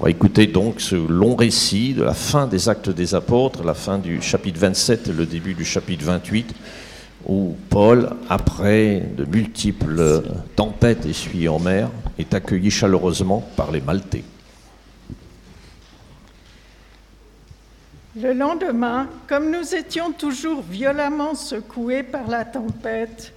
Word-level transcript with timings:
On 0.00 0.04
va 0.04 0.10
écouter 0.10 0.46
donc 0.46 0.80
ce 0.80 0.94
long 0.94 1.36
récit 1.36 1.92
de 1.92 2.02
la 2.02 2.14
fin 2.14 2.46
des 2.46 2.70
actes 2.70 2.88
des 2.88 3.14
apôtres, 3.14 3.62
la 3.62 3.74
fin 3.74 3.98
du 3.98 4.22
chapitre 4.22 4.58
27 4.58 5.08
et 5.08 5.12
le 5.12 5.26
début 5.26 5.52
du 5.52 5.66
chapitre 5.66 6.06
28, 6.06 6.54
où 7.26 7.54
Paul, 7.68 8.08
après 8.30 9.06
de 9.14 9.26
multiples 9.26 10.22
tempêtes 10.56 11.04
essuyées 11.04 11.50
en 11.50 11.58
mer, 11.58 11.90
est 12.18 12.32
accueilli 12.32 12.70
chaleureusement 12.70 13.46
par 13.56 13.70
les 13.70 13.82
Maltais. 13.82 14.24
Le 18.16 18.32
lendemain, 18.32 19.06
comme 19.28 19.50
nous 19.50 19.74
étions 19.74 20.12
toujours 20.12 20.62
violemment 20.62 21.34
secoués 21.34 22.04
par 22.04 22.26
la 22.26 22.46
tempête, 22.46 23.34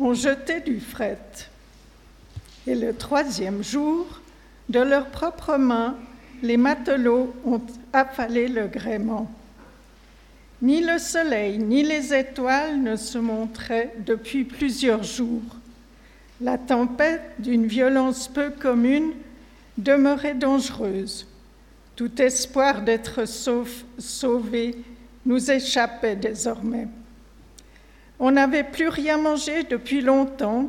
on 0.00 0.12
jetait 0.12 0.60
du 0.60 0.80
fret. 0.80 1.20
Et 2.66 2.74
le 2.74 2.94
troisième 2.94 3.62
jour, 3.62 4.22
de 4.68 4.80
leurs 4.80 5.06
propres 5.06 5.56
mains, 5.56 5.96
les 6.42 6.56
matelots 6.56 7.34
ont 7.44 7.62
affalé 7.92 8.48
le 8.48 8.66
gréement. 8.66 9.30
Ni 10.62 10.80
le 10.80 10.98
soleil 10.98 11.58
ni 11.58 11.82
les 11.82 12.14
étoiles 12.14 12.80
ne 12.82 12.96
se 12.96 13.18
montraient 13.18 13.94
depuis 13.98 14.44
plusieurs 14.44 15.02
jours. 15.02 15.42
La 16.40 16.58
tempête, 16.58 17.22
d'une 17.38 17.66
violence 17.66 18.28
peu 18.28 18.50
commune, 18.50 19.12
demeurait 19.78 20.34
dangereuse. 20.34 21.26
Tout 21.96 22.20
espoir 22.20 22.82
d'être 22.82 23.24
sauvé 23.98 24.74
nous 25.26 25.50
échappait 25.50 26.16
désormais. 26.16 26.88
On 28.18 28.30
n'avait 28.30 28.64
plus 28.64 28.88
rien 28.88 29.18
mangé 29.18 29.64
depuis 29.64 30.00
longtemps 30.00 30.68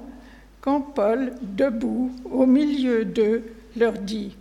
quand 0.61 0.81
Paul, 0.81 1.33
debout 1.41 2.11
au 2.25 2.45
milieu 2.45 3.05
d'eux, 3.05 3.43
leur 3.75 3.93
dit, 3.93 4.35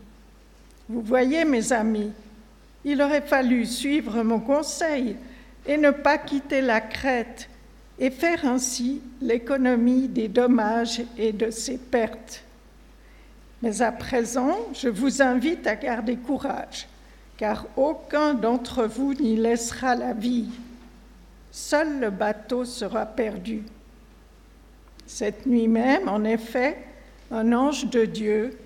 Vous 0.89 1.01
voyez 1.01 1.45
mes 1.45 1.73
amis, 1.73 2.13
il 2.85 3.01
aurait 3.01 3.23
fallu 3.23 3.65
suivre 3.67 4.23
mon 4.23 4.41
conseil 4.41 5.17
et 5.67 5.77
ne 5.77 5.91
pas 5.91 6.19
quitter 6.19 6.61
la 6.61 6.81
Crète 6.81 7.49
et 7.99 8.11
faire 8.11 8.45
ainsi 8.45 9.01
l'économie 9.21 10.09
des 10.09 10.29
dommages 10.29 11.03
et 11.17 11.33
de 11.33 11.51
ses 11.51 11.79
pertes. 11.79 12.43
Mais 13.63 13.81
à 13.81 13.93
présent, 13.93 14.59
je 14.75 14.89
vous 14.89 15.23
invite 15.23 15.67
à 15.67 15.77
garder 15.77 16.17
courage, 16.17 16.87
car 17.39 17.67
aucun 17.77 18.35
d'entre 18.35 18.85
vous 18.85 19.15
n'y 19.15 19.37
laissera 19.37 19.95
la 19.95 20.13
vie. 20.13 20.49
Seul 21.51 22.01
le 22.01 22.11
bateau 22.11 22.65
sera 22.65 23.07
perdu. 23.07 23.63
Cette 25.07 25.47
nuit 25.47 25.69
même, 25.69 26.09
en 26.09 26.25
effet, 26.25 26.77
un 27.31 27.53
ange 27.53 27.87
de 27.87 28.05
Dieu, 28.05 28.59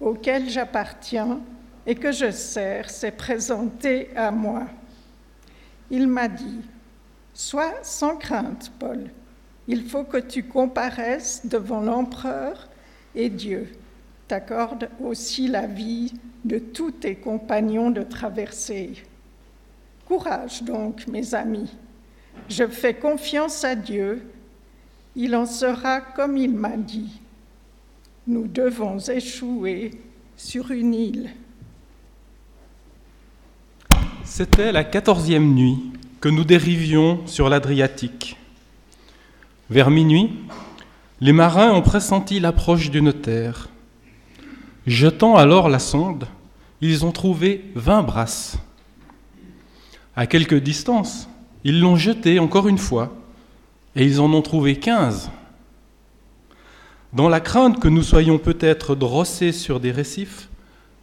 auquel 0.00 0.48
j'appartiens 0.48 1.40
et 1.86 1.94
que 1.94 2.12
je 2.12 2.30
sers, 2.30 2.90
s'est 2.90 3.10
présenté 3.10 4.10
à 4.16 4.30
moi. 4.30 4.66
Il 5.90 6.06
m'a 6.06 6.28
dit, 6.28 6.60
Sois 7.32 7.74
sans 7.82 8.16
crainte, 8.16 8.72
Paul, 8.78 9.10
il 9.68 9.84
faut 9.84 10.04
que 10.04 10.18
tu 10.18 10.44
comparaisses 10.44 11.42
devant 11.46 11.80
l'empereur 11.80 12.68
et 13.14 13.28
Dieu 13.28 13.72
t'accorde 14.30 14.88
aussi 15.02 15.48
la 15.48 15.66
vie 15.66 16.12
de 16.44 16.60
tous 16.60 16.92
tes 16.92 17.16
compagnons 17.16 17.90
de 17.90 18.02
traversée. 18.02 19.02
Courage 20.06 20.62
donc, 20.62 21.08
mes 21.08 21.34
amis, 21.34 21.76
je 22.48 22.66
fais 22.68 22.94
confiance 22.94 23.64
à 23.64 23.74
Dieu, 23.74 24.22
il 25.16 25.34
en 25.34 25.46
sera 25.46 26.00
comme 26.00 26.36
il 26.36 26.54
m'a 26.54 26.76
dit. 26.76 27.20
Nous 28.30 28.46
devons 28.46 28.98
échouer 29.00 29.90
sur 30.36 30.70
une 30.70 30.94
île. 30.94 31.30
C'était 34.22 34.70
la 34.70 34.84
quatorzième 34.84 35.52
nuit 35.52 35.78
que 36.20 36.28
nous 36.28 36.44
dérivions 36.44 37.26
sur 37.26 37.48
l'Adriatique. 37.48 38.36
Vers 39.68 39.90
minuit, 39.90 40.30
les 41.20 41.32
marins 41.32 41.72
ont 41.72 41.82
pressenti 41.82 42.38
l'approche 42.38 42.92
d'une 42.92 43.12
terre. 43.12 43.68
Jetant 44.86 45.34
alors 45.34 45.68
la 45.68 45.80
sonde, 45.80 46.28
ils 46.80 47.04
ont 47.04 47.10
trouvé 47.10 47.64
vingt 47.74 48.04
brasses. 48.04 48.58
À 50.14 50.28
quelque 50.28 50.54
distance, 50.54 51.28
ils 51.64 51.80
l'ont 51.80 51.96
jetée 51.96 52.38
encore 52.38 52.68
une 52.68 52.78
fois, 52.78 53.12
et 53.96 54.04
ils 54.04 54.20
en 54.20 54.32
ont 54.32 54.42
trouvé 54.42 54.76
quinze. 54.76 55.32
Dans 57.12 57.28
la 57.28 57.40
crainte 57.40 57.80
que 57.80 57.88
nous 57.88 58.04
soyons 58.04 58.38
peut-être 58.38 58.94
drossés 58.94 59.50
sur 59.50 59.80
des 59.80 59.90
récifs, 59.90 60.48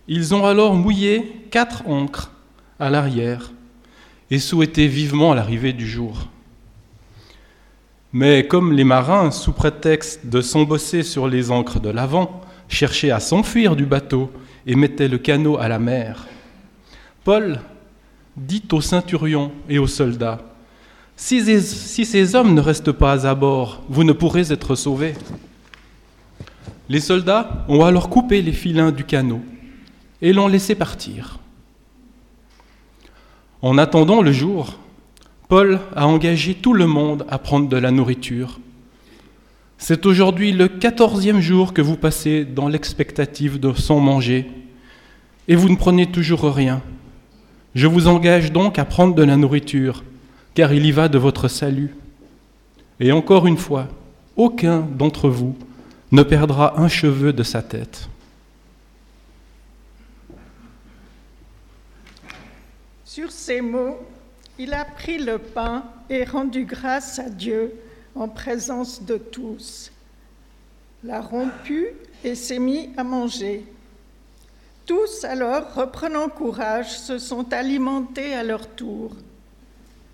ils 0.07 0.33
ont 0.33 0.45
alors 0.45 0.73
mouillé 0.73 1.47
quatre 1.51 1.85
ancres 1.85 2.31
à 2.79 2.89
l'arrière 2.89 3.51
et 4.31 4.39
souhaité 4.39 4.87
vivement 4.87 5.33
l'arrivée 5.33 5.73
du 5.73 5.85
jour. 5.85 6.27
Mais 8.13 8.47
comme 8.47 8.71
les 8.71 8.85
marins, 8.85 9.31
sous 9.31 9.51
prétexte 9.51 10.27
de 10.27 10.39
s'embosser 10.39 11.03
sur 11.03 11.27
les 11.27 11.51
ancres 11.51 11.81
de 11.81 11.89
l'avant, 11.89 12.41
cherchaient 12.69 13.11
à 13.11 13.19
s'enfuir 13.19 13.75
du 13.75 13.85
bateau 13.85 14.31
et 14.65 14.75
mettaient 14.75 15.09
le 15.09 15.17
canot 15.17 15.57
à 15.57 15.67
la 15.67 15.79
mer, 15.79 16.25
Paul 17.25 17.59
dit 18.37 18.63
aux 18.71 18.81
ceinturions 18.81 19.51
et 19.67 19.77
aux 19.77 19.87
soldats, 19.87 20.39
si 21.17 21.41
ces 22.05 22.35
hommes 22.35 22.53
ne 22.53 22.61
restent 22.61 22.93
pas 22.93 23.27
à 23.27 23.35
bord, 23.35 23.83
vous 23.89 24.05
ne 24.05 24.13
pourrez 24.13 24.53
être 24.53 24.75
sauvés. 24.75 25.15
Les 26.89 26.99
soldats 27.01 27.65
ont 27.67 27.83
alors 27.83 28.09
coupé 28.09 28.41
les 28.41 28.53
filins 28.53 28.91
du 28.91 29.03
canot 29.03 29.41
et 30.21 30.31
l'ont 30.31 30.47
laissé 30.47 30.73
partir. 30.73 31.39
En 33.61 33.77
attendant 33.77 34.21
le 34.21 34.31
jour, 34.31 34.77
Paul 35.49 35.79
a 35.95 36.07
engagé 36.07 36.53
tout 36.53 36.73
le 36.73 36.87
monde 36.87 37.25
à 37.29 37.39
prendre 37.39 37.67
de 37.67 37.77
la 37.77 37.91
nourriture. 37.91 38.59
C'est 39.77 40.05
aujourd'hui 40.05 40.53
le 40.53 40.67
quatorzième 40.67 41.41
jour 41.41 41.73
que 41.73 41.81
vous 41.81 41.97
passez 41.97 42.45
dans 42.45 42.67
l'expectative 42.67 43.59
de 43.59 43.73
sans 43.73 43.99
manger, 43.99 44.49
et 45.47 45.55
vous 45.55 45.69
ne 45.69 45.75
prenez 45.75 46.07
toujours 46.07 46.43
rien. 46.53 46.81
Je 47.75 47.87
vous 47.87 48.07
engage 48.07 48.51
donc 48.51 48.79
à 48.79 48.85
prendre 48.85 49.13
de 49.13 49.23
la 49.23 49.37
nourriture, 49.37 50.03
car 50.55 50.73
il 50.73 50.85
y 50.85 50.91
va 50.91 51.09
de 51.09 51.17
votre 51.17 51.47
salut. 51.47 51.95
Et 52.99 53.11
encore 53.11 53.45
une 53.45 53.57
fois, 53.57 53.87
aucun 54.35 54.79
d'entre 54.79 55.29
vous 55.29 55.55
ne 56.11 56.23
perdra 56.23 56.79
un 56.79 56.87
cheveu 56.87 57.33
de 57.33 57.43
sa 57.43 57.61
tête. 57.61 58.07
Sur 63.03 63.31
ces 63.31 63.61
mots, 63.61 63.97
il 64.57 64.73
a 64.73 64.85
pris 64.85 65.17
le 65.17 65.37
pain 65.37 65.83
et 66.09 66.23
rendu 66.23 66.65
grâce 66.65 67.19
à 67.19 67.29
Dieu 67.29 67.73
en 68.15 68.27
présence 68.27 69.03
de 69.03 69.17
tous, 69.17 69.91
l'a 71.03 71.21
rompu 71.21 71.89
et 72.23 72.35
s'est 72.35 72.59
mis 72.59 72.89
à 72.97 73.03
manger. 73.03 73.65
Tous 74.85 75.23
alors, 75.25 75.73
reprenant 75.73 76.29
courage, 76.29 76.97
se 76.97 77.19
sont 77.19 77.51
alimentés 77.53 78.33
à 78.33 78.43
leur 78.43 78.67
tour. 78.67 79.11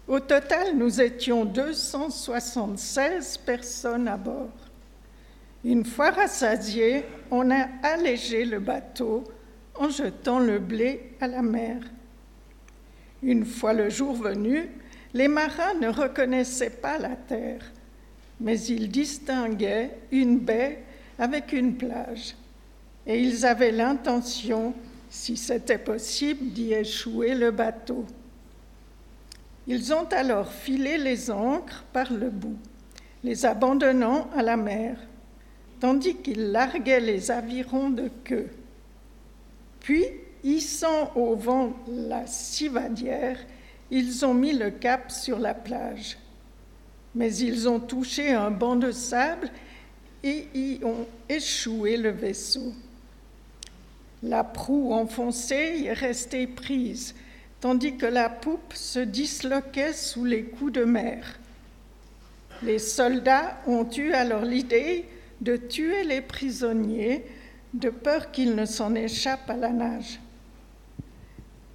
Au 0.07 0.19
total, 0.19 0.75
nous 0.75 0.99
étions 0.99 1.45
276 1.45 3.37
personnes 3.37 4.07
à 4.07 4.17
bord. 4.17 4.49
Une 5.63 5.85
fois 5.85 6.11
rassasiés, 6.11 7.05
on 7.31 7.49
a 7.49 7.67
allégé 7.83 8.43
le 8.43 8.59
bateau 8.59 9.23
en 9.75 9.89
jetant 9.89 10.39
le 10.39 10.59
blé 10.59 11.15
à 11.21 11.27
la 11.27 11.41
mer. 11.41 11.77
Une 13.21 13.45
fois 13.45 13.73
le 13.73 13.89
jour 13.89 14.13
venu, 14.13 14.69
les 15.13 15.29
marins 15.29 15.73
ne 15.75 15.87
reconnaissaient 15.87 16.69
pas 16.69 16.97
la 16.97 17.15
terre, 17.15 17.71
mais 18.41 18.59
ils 18.59 18.89
distinguaient 18.89 19.91
une 20.11 20.39
baie 20.39 20.83
avec 21.17 21.53
une 21.53 21.77
plage, 21.77 22.35
et 23.07 23.21
ils 23.21 23.45
avaient 23.45 23.71
l'intention, 23.71 24.73
si 25.09 25.37
c'était 25.37 25.77
possible, 25.77 26.47
d'y 26.47 26.73
échouer 26.73 27.35
le 27.35 27.51
bateau. 27.51 28.05
Ils 29.65 29.93
ont 29.93 30.07
alors 30.11 30.51
filé 30.51 30.97
les 30.97 31.31
ancres 31.31 31.85
par 31.93 32.11
le 32.11 32.29
bout, 32.29 32.57
les 33.23 33.45
abandonnant 33.45 34.27
à 34.35 34.41
la 34.43 34.57
mer, 34.57 34.97
tandis 35.83 36.15
qu'ils 36.15 36.53
larguaient 36.53 37.01
les 37.01 37.29
avirons 37.29 37.89
de 37.89 38.09
queue. 38.23 38.47
Puis 39.81 40.05
Hissant 40.41 41.11
au 41.13 41.35
vent 41.35 41.73
la 41.89 42.25
civadière, 42.25 43.37
ils 43.91 44.25
ont 44.25 44.33
mis 44.33 44.53
le 44.53 44.71
cap 44.71 45.11
sur 45.11 45.39
la 45.39 45.53
plage. 45.53 46.17
Mais 47.15 47.35
ils 47.35 47.67
ont 47.67 47.81
touché 47.81 48.31
un 48.31 48.49
banc 48.49 48.77
de 48.77 48.91
sable 48.91 49.49
et 50.23 50.47
y 50.55 50.79
ont 50.85 51.05
échoué 51.27 51.97
le 51.97 52.11
vaisseau. 52.11 52.71
La 54.21 54.45
proue 54.45 54.93
enfoncée 54.93 55.79
y 55.79 55.87
est 55.87 55.93
restée 55.93 56.47
prise, 56.47 57.13
tandis 57.59 57.97
que 57.97 58.05
la 58.05 58.29
poupe 58.29 58.73
se 58.73 58.99
disloquait 58.99 59.91
sous 59.91 60.23
les 60.23 60.43
coups 60.43 60.71
de 60.71 60.85
mer. 60.85 61.37
Les 62.61 62.79
soldats 62.79 63.59
ont 63.67 63.89
eu 63.91 64.13
alors 64.13 64.43
l'idée 64.43 65.09
de 65.43 65.57
tuer 65.57 66.05
les 66.05 66.21
prisonniers 66.21 67.25
de 67.73 67.89
peur 67.89 68.31
qu'ils 68.31 68.55
ne 68.55 68.65
s'en 68.65 68.95
échappent 68.95 69.49
à 69.49 69.57
la 69.57 69.71
nage. 69.71 70.19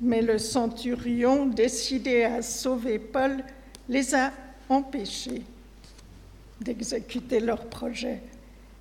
Mais 0.00 0.22
le 0.22 0.38
centurion, 0.38 1.44
décidé 1.46 2.24
à 2.24 2.40
sauver 2.40 2.98
Paul, 2.98 3.44
les 3.88 4.14
a 4.14 4.32
empêchés 4.70 5.42
d'exécuter 6.60 7.40
leur 7.40 7.66
projet. 7.66 8.20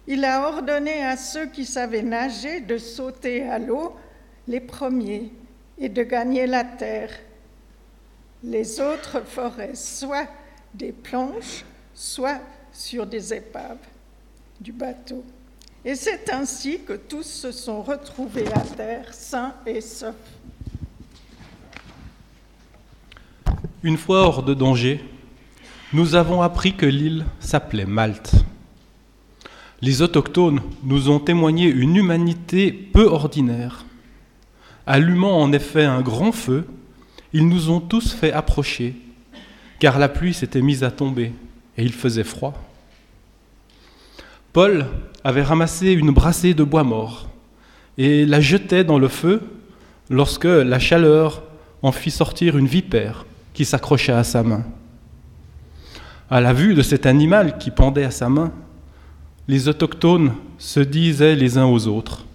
Il 0.07 0.23
a 0.23 0.47
ordonné 0.47 1.03
à 1.03 1.17
ceux 1.17 1.47
qui 1.47 1.65
savaient 1.65 2.01
nager 2.01 2.61
de 2.61 2.77
sauter 2.77 3.43
à 3.43 3.59
l'eau, 3.59 3.93
les 4.47 4.61
premiers, 4.61 5.31
et 5.77 5.89
de 5.89 6.03
gagner 6.03 6.47
la 6.47 6.63
terre. 6.63 7.11
Les 8.41 8.79
autres 8.79 9.21
feraient 9.25 9.75
soit 9.75 10.27
des 10.73 10.93
planches, 10.93 11.65
soit 11.93 12.39
sur 12.71 13.05
des 13.05 13.33
épaves 13.33 13.77
du 14.59 14.71
bateau. 14.71 15.23
Et 15.85 15.95
c'est 15.95 16.29
ainsi 16.31 16.79
que 16.85 16.93
tous 16.93 17.23
se 17.23 17.51
sont 17.51 17.81
retrouvés 17.81 18.47
à 18.53 18.59
terre, 18.59 19.13
sains 19.13 19.53
et 19.65 19.81
saufs. 19.81 20.15
Une 23.83 23.97
fois 23.97 24.21
hors 24.21 24.43
de 24.43 24.53
danger, 24.53 25.01
nous 25.93 26.15
avons 26.15 26.41
appris 26.41 26.75
que 26.75 26.85
l'île 26.85 27.25
s'appelait 27.39 27.85
Malte. 27.85 28.33
Les 29.81 30.01
autochtones 30.01 30.61
nous 30.83 31.09
ont 31.09 31.19
témoigné 31.19 31.67
une 31.67 31.95
humanité 31.95 32.71
peu 32.71 33.05
ordinaire. 33.05 33.85
Allumant 34.85 35.39
en 35.39 35.53
effet 35.53 35.85
un 35.85 36.01
grand 36.01 36.31
feu, 36.31 36.67
ils 37.31 37.47
nous 37.47 37.69
ont 37.69 37.79
tous 37.79 38.13
fait 38.13 38.31
approcher, 38.31 38.95
car 39.79 39.99
la 39.99 40.09
pluie 40.09 40.33
s'était 40.33 40.61
mise 40.61 40.83
à 40.83 40.91
tomber 40.91 41.31
et 41.77 41.83
il 41.83 41.93
faisait 41.93 42.23
froid. 42.23 42.66
Paul 44.57 44.87
avait 45.23 45.43
ramassé 45.43 45.91
une 45.91 46.09
brassée 46.09 46.55
de 46.55 46.63
bois 46.63 46.83
mort 46.83 47.29
et 47.99 48.25
la 48.25 48.41
jetait 48.41 48.83
dans 48.83 48.97
le 48.97 49.07
feu 49.07 49.43
lorsque 50.09 50.45
la 50.45 50.79
chaleur 50.79 51.43
en 51.83 51.91
fit 51.91 52.09
sortir 52.09 52.57
une 52.57 52.65
vipère 52.65 53.27
qui 53.53 53.65
s'accrocha 53.65 54.17
à 54.17 54.23
sa 54.23 54.41
main. 54.41 54.65
À 56.31 56.41
la 56.41 56.53
vue 56.53 56.73
de 56.73 56.81
cet 56.81 57.05
animal 57.05 57.59
qui 57.59 57.69
pendait 57.69 58.03
à 58.03 58.09
sa 58.09 58.29
main, 58.29 58.51
les 59.47 59.67
autochtones 59.67 60.33
se 60.57 60.79
disaient 60.79 61.35
les 61.35 61.59
uns 61.59 61.67
aux 61.67 61.85
autres, 61.85 62.25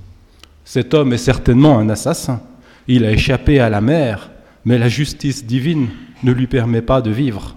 Cet 0.65 0.95
homme 0.95 1.13
est 1.13 1.19
certainement 1.19 1.77
un 1.77 1.89
assassin, 1.89 2.41
il 2.87 3.05
a 3.05 3.11
échappé 3.11 3.59
à 3.59 3.69
la 3.69 3.81
mer, 3.81 4.31
mais 4.65 4.79
la 4.79 4.89
justice 4.89 5.45
divine 5.45 5.89
ne 6.23 6.31
lui 6.31 6.47
permet 6.47 6.83
pas 6.83 7.03
de 7.03 7.11
vivre. 7.11 7.57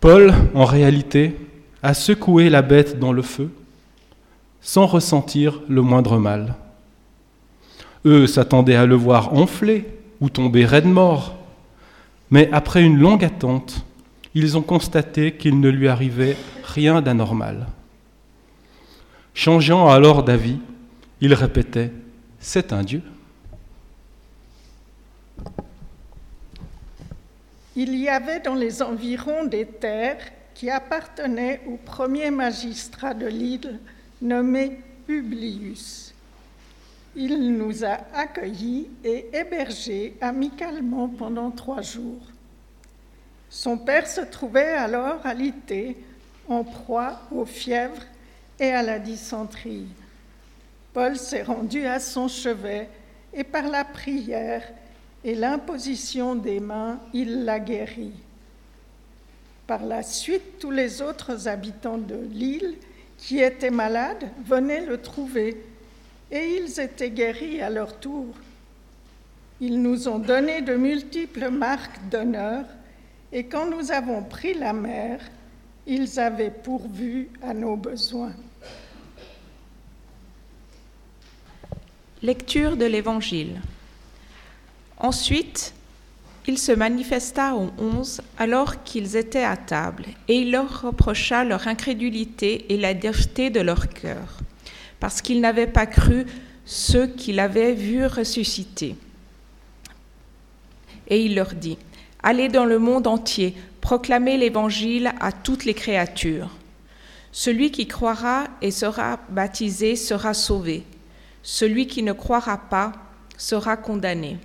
Paul, 0.00 0.34
en 0.54 0.64
réalité, 0.64 1.36
a 1.82 1.94
secoué 1.94 2.48
la 2.48 2.62
bête 2.62 2.98
dans 2.98 3.12
le 3.12 3.22
feu, 3.22 3.50
sans 4.60 4.86
ressentir 4.86 5.60
le 5.68 5.82
moindre 5.82 6.18
mal. 6.18 6.54
Eux 8.04 8.26
s'attendaient 8.26 8.76
à 8.76 8.86
le 8.86 8.94
voir 8.94 9.34
enfler 9.34 9.86
ou 10.20 10.28
tomber 10.30 10.64
raide 10.64 10.86
mort, 10.86 11.36
mais 12.30 12.48
après 12.52 12.82
une 12.82 12.98
longue 12.98 13.24
attente, 13.24 13.84
ils 14.34 14.56
ont 14.56 14.62
constaté 14.62 15.34
qu'il 15.34 15.60
ne 15.60 15.68
lui 15.68 15.88
arrivait 15.88 16.36
rien 16.64 17.02
d'anormal. 17.02 17.66
Changeant 19.34 19.88
alors 19.88 20.22
d'avis, 20.22 20.58
il 21.20 21.34
répétait 21.34 21.92
C'est 22.38 22.72
un 22.72 22.82
Dieu. 22.82 23.02
Il 27.74 27.94
y 27.96 28.08
avait 28.08 28.40
dans 28.40 28.54
les 28.54 28.82
environs 28.82 29.44
des 29.46 29.66
terres 29.66 30.22
qui 30.54 30.70
appartenaient 30.70 31.60
au 31.66 31.76
premier 31.76 32.30
magistrat 32.30 33.14
de 33.14 33.26
l'île 33.26 33.80
nommé 34.20 34.78
Publius. 35.06 36.14
Il 37.14 37.56
nous 37.56 37.84
a 37.84 37.98
accueillis 38.14 38.88
et 39.04 39.26
hébergés 39.32 40.16
amicalement 40.20 41.08
pendant 41.08 41.50
trois 41.50 41.82
jours. 41.82 42.22
Son 43.50 43.76
père 43.76 44.06
se 44.06 44.22
trouvait 44.22 44.72
alors 44.72 45.26
alité, 45.26 45.96
en 46.48 46.64
proie 46.64 47.20
aux 47.30 47.44
fièvres 47.44 48.02
et 48.58 48.70
à 48.70 48.82
la 48.82 48.98
dysenterie. 48.98 49.88
Paul 50.92 51.16
s'est 51.16 51.42
rendu 51.42 51.86
à 51.86 52.00
son 52.00 52.28
chevet 52.28 52.88
et 53.34 53.44
par 53.44 53.68
la 53.68 53.84
prière 53.84 54.62
et 55.24 55.34
l'imposition 55.34 56.34
des 56.34 56.60
mains, 56.60 56.98
il 57.12 57.44
l'a 57.44 57.60
guéri. 57.60 58.12
Par 59.66 59.84
la 59.84 60.02
suite, 60.02 60.58
tous 60.58 60.70
les 60.70 61.02
autres 61.02 61.48
habitants 61.48 61.98
de 61.98 62.18
l'île 62.30 62.76
qui 63.16 63.40
étaient 63.40 63.70
malades 63.70 64.28
venaient 64.44 64.84
le 64.84 65.00
trouver 65.00 65.64
et 66.30 66.56
ils 66.56 66.80
étaient 66.80 67.10
guéris 67.10 67.60
à 67.60 67.70
leur 67.70 67.98
tour. 68.00 68.26
Ils 69.60 69.80
nous 69.80 70.08
ont 70.08 70.18
donné 70.18 70.60
de 70.62 70.74
multiples 70.74 71.48
marques 71.50 72.00
d'honneur 72.10 72.64
et 73.30 73.44
quand 73.44 73.70
nous 73.70 73.92
avons 73.92 74.24
pris 74.24 74.54
la 74.54 74.72
mer, 74.72 75.20
ils 75.86 76.18
avaient 76.18 76.50
pourvu 76.50 77.30
à 77.42 77.54
nos 77.54 77.76
besoins. 77.76 78.32
Lecture 82.22 82.76
de 82.76 82.84
l'Évangile. 82.84 83.60
Ensuite, 84.98 85.74
il 86.46 86.58
se 86.58 86.72
manifesta 86.72 87.54
aux 87.54 87.70
onze 87.78 88.20
alors 88.36 88.82
qu'ils 88.82 89.16
étaient 89.16 89.44
à 89.44 89.56
table, 89.56 90.06
et 90.28 90.38
il 90.38 90.50
leur 90.50 90.82
reprocha 90.82 91.44
leur 91.44 91.68
incrédulité 91.68 92.72
et 92.72 92.76
la 92.76 92.94
dureté 92.94 93.50
de 93.50 93.60
leur 93.60 93.88
cœur, 93.88 94.38
parce 94.98 95.22
qu'ils 95.22 95.40
n'avaient 95.40 95.66
pas 95.66 95.86
cru 95.86 96.26
ceux 96.64 97.06
qu'il 97.06 97.38
avait 97.38 97.74
vus 97.74 98.06
ressusciter. 98.06 98.96
Et 101.08 101.24
il 101.24 101.34
leur 101.34 101.54
dit, 101.54 101.78
Allez 102.22 102.48
dans 102.48 102.64
le 102.64 102.78
monde 102.78 103.06
entier, 103.08 103.54
proclamez 103.80 104.36
l'Évangile 104.36 105.12
à 105.20 105.32
toutes 105.32 105.64
les 105.64 105.74
créatures. 105.74 106.50
Celui 107.32 107.70
qui 107.72 107.88
croira 107.88 108.44
et 108.60 108.70
sera 108.70 109.18
baptisé 109.28 109.96
sera 109.96 110.34
sauvé. 110.34 110.84
Celui 111.42 111.86
qui 111.86 112.02
ne 112.02 112.12
croira 112.12 112.58
pas 112.58 112.92
sera 113.36 113.76
condamné. 113.76 114.38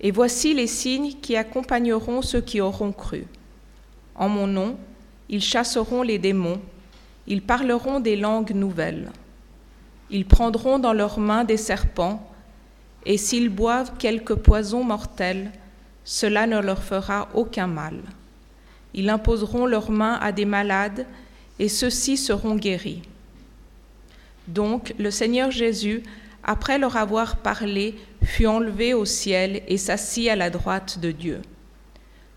Et 0.00 0.10
voici 0.10 0.54
les 0.54 0.66
signes 0.66 1.14
qui 1.22 1.36
accompagneront 1.36 2.22
ceux 2.22 2.40
qui 2.40 2.60
auront 2.60 2.92
cru. 2.92 3.24
En 4.14 4.28
mon 4.28 4.46
nom, 4.46 4.76
ils 5.28 5.42
chasseront 5.42 6.02
les 6.02 6.18
démons, 6.18 6.60
ils 7.26 7.42
parleront 7.42 8.00
des 8.00 8.16
langues 8.16 8.54
nouvelles. 8.54 9.10
Ils 10.10 10.26
prendront 10.26 10.78
dans 10.78 10.92
leurs 10.92 11.18
mains 11.18 11.44
des 11.44 11.56
serpents, 11.56 12.30
et 13.04 13.18
s'ils 13.18 13.48
boivent 13.48 13.96
quelque 13.98 14.32
poison 14.32 14.84
mortel, 14.84 15.50
cela 16.04 16.46
ne 16.46 16.60
leur 16.60 16.82
fera 16.82 17.28
aucun 17.34 17.66
mal. 17.66 18.00
Ils 18.94 19.10
imposeront 19.10 19.66
leurs 19.66 19.90
mains 19.90 20.18
à 20.20 20.32
des 20.32 20.44
malades 20.44 21.06
et 21.58 21.68
ceux-ci 21.68 22.16
seront 22.16 22.54
guéris. 22.56 23.02
Donc 24.48 24.94
le 24.98 25.10
Seigneur 25.10 25.50
Jésus, 25.50 26.02
après 26.46 26.78
leur 26.78 26.96
avoir 26.96 27.36
parlé, 27.36 27.96
fut 28.22 28.46
enlevé 28.46 28.94
au 28.94 29.04
ciel 29.04 29.62
et 29.66 29.76
s'assit 29.76 30.28
à 30.28 30.36
la 30.36 30.48
droite 30.48 31.00
de 31.00 31.10
Dieu. 31.10 31.42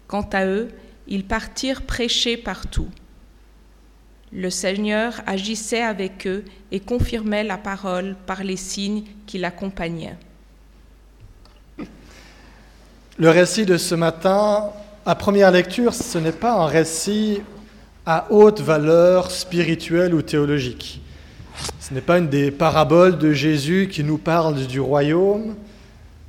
Quant 0.08 0.28
à 0.34 0.46
eux, 0.46 0.70
ils 1.08 1.26
partirent 1.26 1.84
prêcher 1.84 2.36
partout. 2.36 2.90
Le 4.34 4.50
Seigneur 4.50 5.22
agissait 5.26 5.82
avec 5.82 6.28
eux 6.28 6.44
et 6.72 6.80
confirmait 6.80 7.44
la 7.44 7.58
parole 7.58 8.16
par 8.26 8.44
les 8.44 8.58
signes 8.58 9.04
qui 9.26 9.38
l'accompagnaient. 9.38 10.18
Le 13.18 13.30
récit 13.30 13.66
de 13.66 13.78
ce 13.78 13.96
matin, 13.96 14.72
à 15.06 15.16
première 15.16 15.52
lecture, 15.52 15.94
ce 15.94 16.18
n'est 16.18 16.32
pas 16.32 16.54
un 16.54 16.66
récit 16.66 17.42
à 18.06 18.28
haute 18.32 18.62
valeur 18.62 19.30
spirituelle 19.30 20.16
ou 20.16 20.22
théologique. 20.22 21.02
Ce 21.90 21.96
n'est 21.96 22.02
pas 22.02 22.20
une 22.20 22.30
des 22.30 22.52
paraboles 22.52 23.18
de 23.18 23.34
Jésus 23.34 23.90
qui 23.92 24.04
nous 24.04 24.20
parle 24.20 24.68
du 24.68 24.80
royaume. 24.80 25.56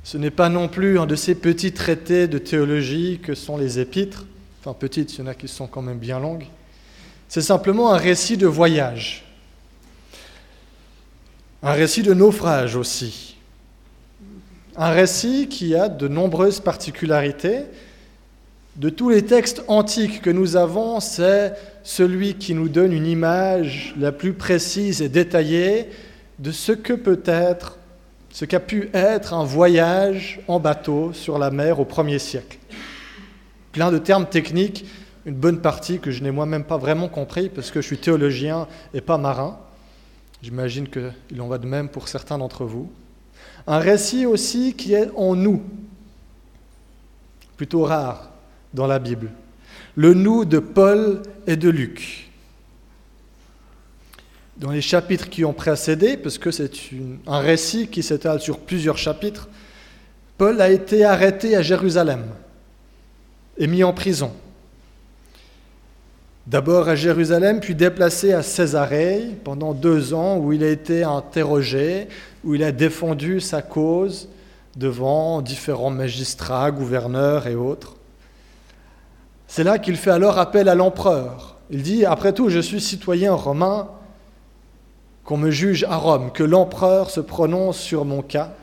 Ce 0.03 0.17
n'est 0.17 0.31
pas 0.31 0.49
non 0.49 0.67
plus 0.67 0.97
un 0.97 1.05
de 1.05 1.15
ces 1.15 1.35
petits 1.35 1.71
traités 1.71 2.27
de 2.27 2.39
théologie 2.39 3.19
que 3.21 3.35
sont 3.35 3.57
les 3.57 3.77
épîtres. 3.77 4.25
Enfin, 4.59 4.73
petites, 4.73 5.13
il 5.13 5.19
y 5.19 5.21
en 5.21 5.27
a 5.27 5.35
qui 5.35 5.47
sont 5.47 5.67
quand 5.67 5.83
même 5.83 5.99
bien 5.99 6.19
longues. 6.19 6.47
C'est 7.29 7.43
simplement 7.43 7.93
un 7.93 7.97
récit 7.97 8.37
de 8.37 8.47
voyage. 8.47 9.23
Un 11.61 11.73
récit 11.73 12.01
de 12.01 12.15
naufrage 12.15 12.75
aussi. 12.75 13.37
Un 14.75 14.89
récit 14.89 15.47
qui 15.47 15.75
a 15.75 15.89
de 15.89 16.07
nombreuses 16.07 16.59
particularités. 16.59 17.65
De 18.77 18.89
tous 18.89 19.09
les 19.09 19.25
textes 19.25 19.65
antiques 19.67 20.21
que 20.21 20.29
nous 20.29 20.55
avons, 20.55 21.01
c'est 21.01 21.55
celui 21.83 22.35
qui 22.35 22.53
nous 22.53 22.69
donne 22.69 22.93
une 22.93 23.05
image 23.05 23.93
la 23.99 24.13
plus 24.13 24.31
précise 24.31 25.01
et 25.01 25.09
détaillée 25.09 25.89
de 26.39 26.51
ce 26.53 26.71
que 26.71 26.93
peut 26.93 27.21
être, 27.25 27.77
ce 28.29 28.45
qu'a 28.45 28.61
pu 28.61 28.89
être 28.93 29.33
un 29.33 29.43
voyage 29.43 30.39
en 30.47 30.61
bateau 30.61 31.11
sur 31.11 31.37
la 31.37 31.51
mer 31.51 31.81
au 31.81 31.85
premier 31.85 32.17
siècle. 32.17 32.59
Plein 33.73 33.91
de 33.91 33.97
termes 33.97 34.25
techniques, 34.25 34.85
une 35.25 35.35
bonne 35.35 35.59
partie 35.59 35.99
que 35.99 36.09
je 36.09 36.23
n'ai 36.23 36.31
moi-même 36.31 36.63
pas 36.63 36.77
vraiment 36.77 37.09
compris 37.09 37.49
parce 37.49 37.71
que 37.71 37.81
je 37.81 37.87
suis 37.87 37.97
théologien 37.97 38.69
et 38.93 39.01
pas 39.01 39.17
marin. 39.17 39.59
J'imagine 40.41 40.87
qu'il 40.87 41.41
en 41.41 41.47
va 41.47 41.57
de 41.57 41.67
même 41.67 41.89
pour 41.89 42.07
certains 42.07 42.37
d'entre 42.37 42.63
vous. 42.63 42.89
Un 43.67 43.79
récit 43.79 44.25
aussi 44.25 44.75
qui 44.75 44.93
est 44.93 45.09
en 45.17 45.35
nous, 45.35 45.61
plutôt 47.57 47.83
rare 47.83 48.30
dans 48.73 48.87
la 48.87 48.99
Bible. 48.99 49.31
Le 49.95 50.13
nous 50.13 50.45
de 50.45 50.59
Paul 50.59 51.21
et 51.47 51.55
de 51.55 51.69
Luc. 51.69 52.29
Dans 54.57 54.71
les 54.71 54.81
chapitres 54.81 55.29
qui 55.29 55.43
ont 55.43 55.53
précédé, 55.53 56.17
parce 56.17 56.37
que 56.37 56.51
c'est 56.51 56.71
un 57.27 57.39
récit 57.39 57.87
qui 57.87 58.03
s'étale 58.03 58.39
sur 58.39 58.59
plusieurs 58.59 58.97
chapitres, 58.97 59.49
Paul 60.37 60.61
a 60.61 60.69
été 60.69 61.03
arrêté 61.03 61.55
à 61.55 61.61
Jérusalem 61.61 62.23
et 63.57 63.67
mis 63.67 63.83
en 63.83 63.93
prison. 63.93 64.31
D'abord 66.47 66.89
à 66.89 66.95
Jérusalem, 66.95 67.59
puis 67.59 67.75
déplacé 67.75 68.33
à 68.33 68.41
Césarée 68.41 69.37
pendant 69.43 69.73
deux 69.73 70.13
ans 70.13 70.37
où 70.37 70.53
il 70.53 70.63
a 70.63 70.69
été 70.69 71.03
interrogé, 71.03 72.07
où 72.43 72.55
il 72.55 72.63
a 72.63 72.71
défendu 72.71 73.39
sa 73.39 73.61
cause 73.61 74.27
devant 74.75 75.41
différents 75.41 75.91
magistrats, 75.91 76.71
gouverneurs 76.71 77.45
et 77.47 77.55
autres. 77.55 77.95
C'est 79.53 79.65
là 79.65 79.79
qu'il 79.79 79.97
fait 79.97 80.11
alors 80.11 80.39
appel 80.39 80.69
à 80.69 80.75
l'empereur. 80.75 81.57
Il 81.71 81.83
dit, 81.83 82.05
après 82.05 82.31
tout, 82.31 82.47
je 82.47 82.59
suis 82.59 82.79
citoyen 82.79 83.33
romain, 83.33 83.89
qu'on 85.25 85.35
me 85.35 85.51
juge 85.51 85.83
à 85.83 85.97
Rome, 85.97 86.31
que 86.31 86.41
l'empereur 86.41 87.09
se 87.09 87.19
prononce 87.19 87.77
sur 87.77 88.05
mon 88.05 88.21
cas. 88.21 88.53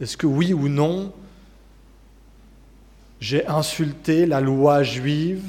Est-ce 0.00 0.16
que 0.16 0.26
oui 0.26 0.54
ou 0.54 0.68
non, 0.68 1.12
j'ai 3.20 3.46
insulté 3.48 4.24
la 4.24 4.40
loi 4.40 4.82
juive? 4.82 5.44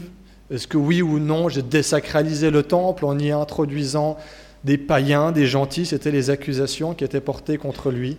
Est-ce 0.52 0.68
que 0.68 0.78
oui 0.78 1.02
ou 1.02 1.20
non, 1.20 1.48
j'ai 1.48 1.62
désacralisé 1.62 2.52
le 2.52 2.64
temple 2.64 3.06
en 3.06 3.18
y 3.18 3.32
introduisant 3.32 4.18
des 4.66 4.78
païens, 4.78 5.32
des 5.32 5.48
gentils? 5.48 5.86
C'était 5.86 6.12
les 6.12 6.32
accusations 6.32 6.94
qui 6.94 7.06
étaient 7.06 7.22
portées 7.22 7.58
contre 7.58 7.92
lui, 7.92 8.18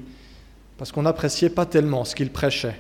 parce 0.78 0.90
qu'on 0.90 1.02
n'appréciait 1.02 1.50
pas 1.50 1.66
tellement 1.66 2.06
ce 2.06 2.14
qu'il 2.14 2.30
prêchait. 2.30 2.76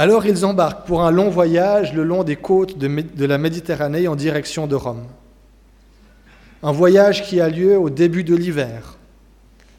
Alors 0.00 0.24
ils 0.24 0.46
embarquent 0.46 0.86
pour 0.86 1.02
un 1.02 1.10
long 1.10 1.28
voyage 1.28 1.92
le 1.92 2.04
long 2.04 2.24
des 2.24 2.36
côtes 2.36 2.78
de 2.78 3.26
la 3.26 3.36
Méditerranée 3.36 4.08
en 4.08 4.16
direction 4.16 4.66
de 4.66 4.74
Rome. 4.74 5.04
Un 6.62 6.72
voyage 6.72 7.22
qui 7.22 7.38
a 7.38 7.50
lieu 7.50 7.76
au 7.76 7.90
début 7.90 8.24
de 8.24 8.34
l'hiver. 8.34 8.96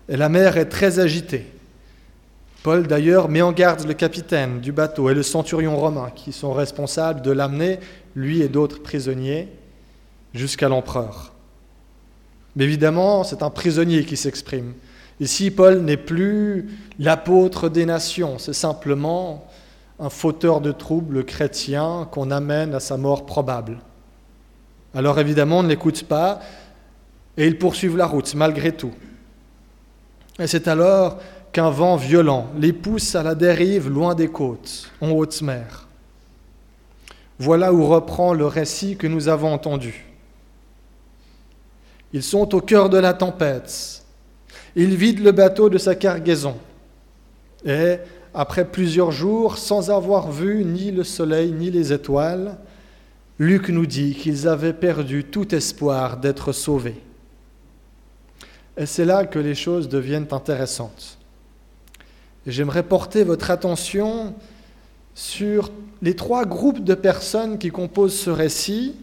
Et 0.09 0.17
la 0.17 0.29
mer 0.29 0.57
est 0.57 0.69
très 0.69 0.99
agitée. 0.99 1.47
Paul, 2.61 2.85
d'ailleurs, 2.85 3.29
met 3.29 3.41
en 3.41 3.51
garde 3.51 3.87
le 3.87 3.95
capitaine 3.95 4.59
du 4.59 4.71
bateau 4.71 5.09
et 5.09 5.15
le 5.15 5.23
centurion 5.23 5.75
romain 5.75 6.11
qui 6.13 6.33
sont 6.33 6.53
responsables 6.53 7.23
de 7.23 7.31
l'amener, 7.31 7.79
lui 8.15 8.43
et 8.43 8.47
d'autres 8.47 8.83
prisonniers, 8.83 9.47
jusqu'à 10.35 10.69
l'empereur. 10.69 11.33
Mais 12.55 12.65
évidemment, 12.65 13.23
c'est 13.23 13.41
un 13.41 13.49
prisonnier 13.49 14.05
qui 14.05 14.17
s'exprime. 14.17 14.73
Ici, 15.19 15.49
Paul 15.49 15.79
n'est 15.79 15.97
plus 15.97 16.69
l'apôtre 16.99 17.69
des 17.69 17.87
nations, 17.87 18.37
c'est 18.37 18.53
simplement 18.53 19.47
un 20.01 20.09
fauteur 20.09 20.61
de 20.61 20.71
troubles 20.71 21.23
chrétien 21.23 22.07
qu'on 22.11 22.31
amène 22.31 22.73
à 22.73 22.79
sa 22.79 22.97
mort 22.97 23.27
probable. 23.27 23.77
Alors 24.95 25.19
évidemment, 25.19 25.59
on 25.59 25.63
ne 25.63 25.69
l'écoute 25.69 26.03
pas 26.05 26.41
et 27.37 27.45
ils 27.45 27.59
poursuivent 27.59 27.97
la 27.97 28.07
route 28.07 28.33
malgré 28.33 28.71
tout. 28.71 28.91
Et 30.39 30.47
c'est 30.47 30.67
alors 30.67 31.19
qu'un 31.51 31.69
vent 31.69 31.97
violent 31.97 32.47
les 32.57 32.73
pousse 32.73 33.13
à 33.13 33.21
la 33.21 33.35
dérive 33.35 33.89
loin 33.89 34.15
des 34.15 34.27
côtes, 34.27 34.91
en 35.01 35.11
haute 35.11 35.39
mer. 35.43 35.87
Voilà 37.37 37.71
où 37.71 37.85
reprend 37.85 38.33
le 38.33 38.47
récit 38.47 38.97
que 38.97 39.07
nous 39.07 39.27
avons 39.27 39.53
entendu. 39.53 40.07
Ils 42.11 42.23
sont 42.23 42.55
au 42.55 42.61
cœur 42.61 42.89
de 42.89 42.97
la 42.97 43.13
tempête. 43.13 44.03
Ils 44.75 44.95
vident 44.95 45.23
le 45.23 45.31
bateau 45.31 45.69
de 45.69 45.77
sa 45.77 45.93
cargaison. 45.93 46.57
Et, 47.65 47.97
après 48.33 48.65
plusieurs 48.65 49.11
jours, 49.11 49.57
sans 49.57 49.91
avoir 49.91 50.31
vu 50.31 50.63
ni 50.63 50.91
le 50.91 51.03
soleil 51.03 51.51
ni 51.51 51.69
les 51.69 51.91
étoiles, 51.91 52.57
Luc 53.39 53.69
nous 53.69 53.85
dit 53.85 54.13
qu'ils 54.13 54.47
avaient 54.47 54.73
perdu 54.73 55.23
tout 55.23 55.53
espoir 55.53 56.17
d'être 56.17 56.51
sauvés. 56.51 57.01
Et 58.77 58.85
c'est 58.85 59.05
là 59.05 59.25
que 59.25 59.39
les 59.39 59.55
choses 59.55 59.89
deviennent 59.89 60.27
intéressantes. 60.31 61.17
J'aimerais 62.47 62.83
porter 62.83 63.23
votre 63.23 63.51
attention 63.51 64.33
sur 65.13 65.71
les 66.01 66.15
trois 66.15 66.45
groupes 66.45 66.83
de 66.83 66.95
personnes 66.95 67.57
qui 67.57 67.69
composent 67.69 68.17
ce 68.17 68.29
récit 68.29 68.95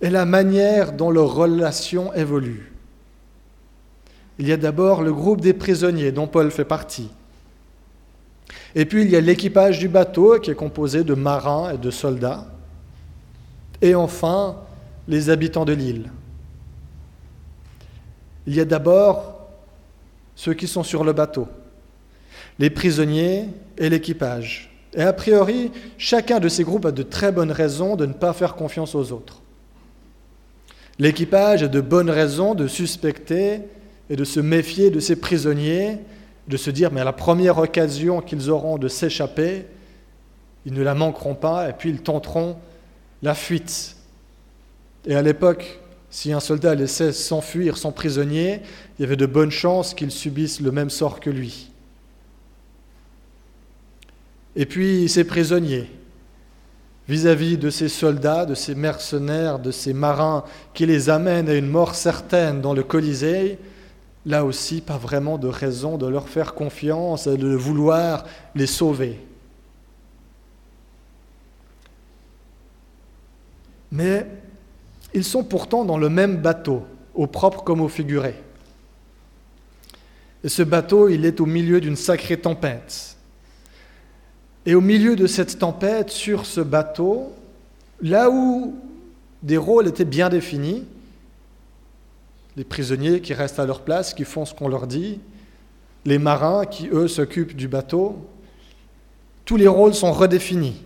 et 0.00 0.10
la 0.10 0.26
manière 0.26 0.92
dont 0.92 1.10
leurs 1.10 1.34
relations 1.34 2.12
évoluent. 2.14 2.72
Il 4.38 4.48
y 4.48 4.52
a 4.52 4.56
d'abord 4.56 5.02
le 5.02 5.12
groupe 5.12 5.40
des 5.40 5.54
prisonniers 5.54 6.12
dont 6.12 6.26
Paul 6.26 6.50
fait 6.50 6.64
partie. 6.64 7.10
Et 8.74 8.84
puis 8.86 9.02
il 9.02 9.10
y 9.10 9.16
a 9.16 9.20
l'équipage 9.20 9.78
du 9.78 9.88
bateau 9.88 10.38
qui 10.40 10.50
est 10.50 10.54
composé 10.54 11.04
de 11.04 11.14
marins 11.14 11.72
et 11.72 11.78
de 11.78 11.90
soldats. 11.90 12.46
Et 13.80 13.94
enfin, 13.94 14.56
les 15.08 15.30
habitants 15.30 15.64
de 15.64 15.72
l'île. 15.72 16.10
Il 18.46 18.54
y 18.54 18.60
a 18.60 18.64
d'abord 18.64 19.40
ceux 20.34 20.54
qui 20.54 20.66
sont 20.66 20.82
sur 20.82 21.04
le 21.04 21.12
bateau, 21.12 21.48
les 22.58 22.70
prisonniers 22.70 23.46
et 23.78 23.88
l'équipage. 23.88 24.70
Et 24.94 25.02
a 25.02 25.12
priori, 25.12 25.70
chacun 25.98 26.40
de 26.40 26.48
ces 26.48 26.64
groupes 26.64 26.86
a 26.86 26.92
de 26.92 27.02
très 27.02 27.32
bonnes 27.32 27.52
raisons 27.52 27.96
de 27.96 28.06
ne 28.06 28.12
pas 28.12 28.32
faire 28.32 28.54
confiance 28.54 28.94
aux 28.94 29.12
autres. 29.12 29.40
L'équipage 30.98 31.62
a 31.62 31.68
de 31.68 31.80
bonnes 31.80 32.10
raisons 32.10 32.54
de 32.54 32.66
suspecter 32.66 33.60
et 34.10 34.16
de 34.16 34.24
se 34.24 34.40
méfier 34.40 34.90
de 34.90 35.00
ces 35.00 35.16
prisonniers, 35.16 35.98
de 36.48 36.56
se 36.56 36.70
dire, 36.70 36.90
mais 36.92 37.00
à 37.00 37.04
la 37.04 37.12
première 37.12 37.58
occasion 37.58 38.20
qu'ils 38.20 38.50
auront 38.50 38.78
de 38.78 38.88
s'échapper, 38.88 39.66
ils 40.66 40.72
ne 40.72 40.82
la 40.82 40.94
manqueront 40.94 41.34
pas 41.34 41.68
et 41.68 41.72
puis 41.72 41.90
ils 41.90 42.02
tenteront 42.02 42.56
la 43.22 43.34
fuite. 43.34 43.96
Et 45.06 45.14
à 45.14 45.22
l'époque, 45.22 45.80
si 46.10 46.32
un 46.32 46.40
soldat 46.40 46.74
laissait 46.74 47.12
s'enfuir 47.12 47.76
son 47.76 47.92
prisonnier, 47.92 48.60
il 48.98 49.02
y 49.02 49.04
avait 49.04 49.16
de 49.16 49.26
bonnes 49.26 49.50
chances 49.50 49.94
qu'il 49.94 50.10
subisse 50.10 50.60
le 50.60 50.70
même 50.70 50.90
sort 50.90 51.20
que 51.20 51.30
lui. 51.30 51.70
Et 54.54 54.66
puis 54.66 55.08
ces 55.08 55.24
prisonniers, 55.24 55.88
vis-à-vis 57.08 57.56
de 57.56 57.70
ces 57.70 57.88
soldats, 57.88 58.44
de 58.44 58.54
ces 58.54 58.74
mercenaires, 58.74 59.58
de 59.58 59.70
ces 59.70 59.92
marins 59.92 60.44
qui 60.74 60.86
les 60.86 61.08
amènent 61.08 61.48
à 61.48 61.54
une 61.54 61.68
mort 61.68 61.94
certaine 61.94 62.60
dans 62.60 62.74
le 62.74 62.82
Colisée, 62.82 63.58
là 64.24 64.44
aussi, 64.44 64.80
pas 64.80 64.96
vraiment 64.96 65.38
de 65.38 65.48
raison 65.48 65.98
de 65.98 66.06
leur 66.06 66.28
faire 66.28 66.54
confiance 66.54 67.26
et 67.26 67.36
de 67.36 67.54
vouloir 67.54 68.24
les 68.54 68.66
sauver. 68.66 69.18
Mais 73.90 74.26
ils 75.12 75.24
sont 75.24 75.44
pourtant 75.44 75.84
dans 75.84 75.98
le 75.98 76.08
même 76.08 76.38
bateau, 76.38 76.84
au 77.14 77.26
propre 77.26 77.62
comme 77.62 77.80
au 77.80 77.88
figuré. 77.88 78.34
Et 80.44 80.48
ce 80.48 80.62
bateau, 80.62 81.08
il 81.08 81.24
est 81.24 81.40
au 81.40 81.46
milieu 81.46 81.80
d'une 81.80 81.96
sacrée 81.96 82.38
tempête. 82.38 83.16
Et 84.64 84.74
au 84.74 84.80
milieu 84.80 85.16
de 85.16 85.26
cette 85.26 85.58
tempête, 85.58 86.10
sur 86.10 86.46
ce 86.46 86.60
bateau, 86.60 87.32
là 88.00 88.30
où 88.30 88.74
des 89.42 89.56
rôles 89.56 89.88
étaient 89.88 90.04
bien 90.04 90.28
définis, 90.28 90.86
les 92.56 92.64
prisonniers 92.64 93.20
qui 93.20 93.34
restent 93.34 93.58
à 93.58 93.66
leur 93.66 93.82
place, 93.82 94.14
qui 94.14 94.24
font 94.24 94.44
ce 94.44 94.54
qu'on 94.54 94.68
leur 94.68 94.86
dit, 94.86 95.20
les 96.04 96.18
marins 96.18 96.64
qui, 96.66 96.88
eux, 96.92 97.08
s'occupent 97.08 97.56
du 97.56 97.68
bateau, 97.68 98.16
tous 99.44 99.56
les 99.56 99.68
rôles 99.68 99.94
sont 99.94 100.12
redéfinis. 100.12 100.82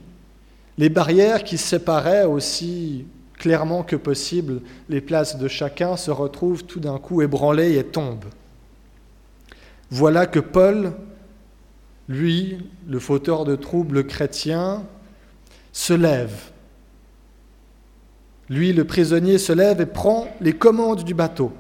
Les 0.78 0.88
barrières 0.88 1.44
qui 1.44 1.58
séparaient 1.58 2.25
aussi 2.25 3.06
clairement 3.38 3.82
que 3.82 3.96
possible, 3.96 4.61
les 4.88 5.00
places 5.00 5.38
de 5.38 5.49
chacun 5.49 5.96
se 5.96 6.11
retrouvent 6.11 6.64
tout 6.64 6.80
d'un 6.80 6.99
coup 6.99 7.23
ébranlées 7.23 7.76
et 7.76 7.85
tombent. 7.85 8.25
Voilà 9.90 10.26
que 10.26 10.40
Paul, 10.40 10.92
lui, 12.08 12.58
le 12.87 12.99
fauteur 12.99 13.44
de 13.44 13.56
troubles 13.56 14.06
chrétien, 14.06 14.85
se 15.73 15.92
lève. 15.92 16.50
Lui, 18.49 18.73
le 18.73 18.85
prisonnier, 18.85 19.38
se 19.38 19.53
lève 19.53 19.81
et 19.81 19.87
prend 19.87 20.29
les 20.41 20.53
commandes 20.53 21.05
du 21.05 21.15
bateau, 21.15 21.53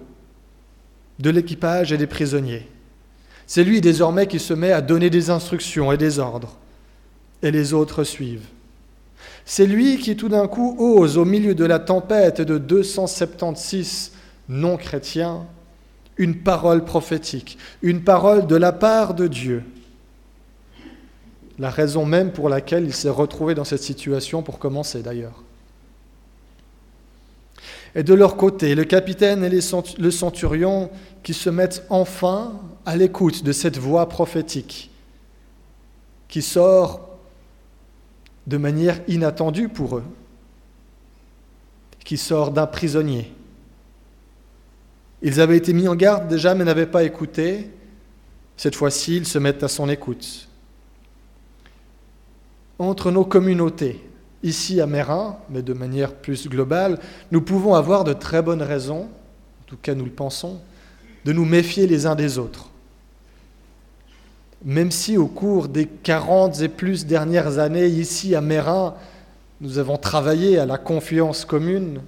de 1.18 1.30
l'équipage 1.30 1.92
et 1.92 1.96
des 1.96 2.06
prisonniers. 2.06 2.68
C'est 3.46 3.64
lui 3.64 3.80
désormais 3.80 4.26
qui 4.26 4.38
se 4.38 4.54
met 4.54 4.72
à 4.72 4.80
donner 4.80 5.10
des 5.10 5.30
instructions 5.30 5.92
et 5.92 5.96
des 5.96 6.18
ordres, 6.18 6.56
et 7.42 7.50
les 7.50 7.72
autres 7.72 8.04
suivent. 8.04 8.46
C'est 9.44 9.66
lui 9.66 9.98
qui 9.98 10.16
tout 10.16 10.28
d'un 10.28 10.48
coup 10.48 10.76
ose, 10.78 11.18
au 11.18 11.24
milieu 11.24 11.54
de 11.54 11.64
la 11.64 11.78
tempête 11.78 12.40
de 12.40 12.58
276 12.58 14.12
non-chrétiens, 14.48 15.46
une 16.16 16.38
parole 16.38 16.84
prophétique, 16.84 17.58
une 17.82 18.02
parole 18.02 18.46
de 18.46 18.56
la 18.56 18.72
part 18.72 19.14
de 19.14 19.26
Dieu. 19.26 19.62
La 21.58 21.70
raison 21.70 22.04
même 22.04 22.32
pour 22.32 22.48
laquelle 22.48 22.84
il 22.84 22.94
s'est 22.94 23.08
retrouvé 23.08 23.54
dans 23.54 23.64
cette 23.64 23.82
situation, 23.82 24.42
pour 24.42 24.58
commencer 24.58 25.02
d'ailleurs. 25.02 25.45
Et 27.96 28.02
de 28.02 28.12
leur 28.12 28.36
côté, 28.36 28.74
le 28.74 28.84
capitaine 28.84 29.42
et 29.42 29.48
le 29.48 30.10
centurion 30.10 30.90
qui 31.22 31.32
se 31.32 31.48
mettent 31.48 31.84
enfin 31.88 32.60
à 32.84 32.94
l'écoute 32.94 33.42
de 33.42 33.52
cette 33.52 33.78
voix 33.78 34.06
prophétique 34.08 34.90
qui 36.28 36.42
sort 36.42 37.08
de 38.46 38.58
manière 38.58 39.00
inattendue 39.08 39.70
pour 39.70 39.96
eux, 39.96 40.04
qui 42.04 42.18
sort 42.18 42.50
d'un 42.50 42.66
prisonnier. 42.66 43.32
Ils 45.22 45.40
avaient 45.40 45.56
été 45.56 45.72
mis 45.72 45.88
en 45.88 45.94
garde 45.94 46.28
déjà 46.28 46.54
mais 46.54 46.64
n'avaient 46.64 46.86
pas 46.86 47.02
écouté. 47.02 47.70
Cette 48.58 48.74
fois-ci, 48.74 49.16
ils 49.16 49.26
se 49.26 49.38
mettent 49.38 49.62
à 49.62 49.68
son 49.68 49.88
écoute. 49.88 50.48
Entre 52.78 53.10
nos 53.10 53.24
communautés, 53.24 54.06
ici 54.46 54.80
à 54.80 54.86
Mérin, 54.86 55.36
mais 55.50 55.62
de 55.62 55.72
manière 55.72 56.12
plus 56.12 56.48
globale, 56.48 56.98
nous 57.30 57.42
pouvons 57.42 57.74
avoir 57.74 58.04
de 58.04 58.12
très 58.12 58.42
bonnes 58.42 58.62
raisons, 58.62 59.02
en 59.02 59.64
tout 59.66 59.76
cas 59.76 59.94
nous 59.94 60.04
le 60.04 60.10
pensons, 60.10 60.60
de 61.24 61.32
nous 61.32 61.44
méfier 61.44 61.86
les 61.86 62.06
uns 62.06 62.14
des 62.14 62.38
autres. 62.38 62.70
Même 64.64 64.90
si 64.90 65.18
au 65.18 65.26
cours 65.26 65.68
des 65.68 65.86
40 65.86 66.60
et 66.60 66.68
plus 66.68 67.06
dernières 67.06 67.58
années, 67.58 67.86
ici 67.86 68.34
à 68.34 68.40
Mérin, 68.40 68.94
nous 69.60 69.78
avons 69.78 69.96
travaillé 69.96 70.58
à 70.58 70.66
la 70.66 70.78
confiance 70.78 71.44
commune, 71.44 72.00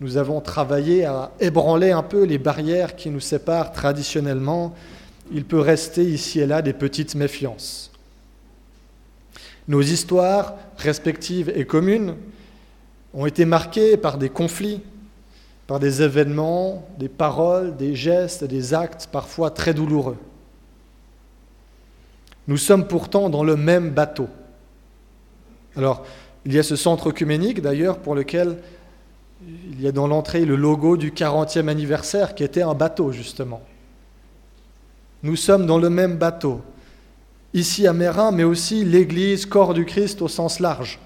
nous 0.00 0.16
avons 0.16 0.40
travaillé 0.40 1.04
à 1.04 1.32
ébranler 1.40 1.90
un 1.90 2.02
peu 2.02 2.24
les 2.24 2.38
barrières 2.38 2.96
qui 2.96 3.10
nous 3.10 3.20
séparent 3.20 3.72
traditionnellement, 3.72 4.74
il 5.32 5.44
peut 5.44 5.60
rester 5.60 6.04
ici 6.04 6.40
et 6.40 6.46
là 6.46 6.62
des 6.62 6.72
petites 6.72 7.14
méfiances. 7.14 7.89
Nos 9.68 9.82
histoires 9.82 10.54
respectives 10.76 11.52
et 11.54 11.64
communes 11.64 12.16
ont 13.14 13.26
été 13.26 13.44
marquées 13.44 13.96
par 13.96 14.18
des 14.18 14.28
conflits, 14.28 14.80
par 15.66 15.78
des 15.78 16.02
événements, 16.02 16.88
des 16.98 17.08
paroles, 17.08 17.76
des 17.76 17.94
gestes, 17.94 18.44
des 18.44 18.74
actes 18.74 19.08
parfois 19.12 19.50
très 19.50 19.74
douloureux. 19.74 20.16
Nous 22.48 22.56
sommes 22.56 22.88
pourtant 22.88 23.28
dans 23.28 23.44
le 23.44 23.56
même 23.56 23.90
bateau. 23.90 24.28
Alors, 25.76 26.04
il 26.44 26.52
y 26.52 26.58
a 26.58 26.62
ce 26.62 26.74
centre 26.74 27.10
œcuménique 27.10 27.60
d'ailleurs 27.60 27.98
pour 27.98 28.14
lequel 28.14 28.58
il 29.46 29.80
y 29.80 29.86
a 29.86 29.92
dans 29.92 30.06
l'entrée 30.06 30.44
le 30.44 30.56
logo 30.56 30.96
du 30.96 31.12
40e 31.12 31.68
anniversaire 31.68 32.34
qui 32.34 32.44
était 32.44 32.62
un 32.62 32.74
bateau 32.74 33.12
justement. 33.12 33.62
Nous 35.22 35.36
sommes 35.36 35.66
dans 35.66 35.78
le 35.78 35.90
même 35.90 36.16
bateau, 36.16 36.62
ici 37.54 37.86
à 37.86 37.92
Mérin, 37.92 38.30
mais 38.30 38.44
aussi 38.44 38.84
l'Église, 38.84 39.46
corps 39.46 39.74
du 39.74 39.84
Christ 39.84 40.22
au 40.22 40.28
sens 40.28 40.60
large. 40.60 40.98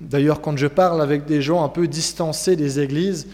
D'ailleurs, 0.00 0.40
quand 0.40 0.56
je 0.56 0.66
parle 0.66 1.02
avec 1.02 1.24
des 1.24 1.42
gens 1.42 1.64
un 1.64 1.68
peu 1.68 1.88
distancés 1.88 2.56
des 2.56 2.80
églises, 2.80 3.26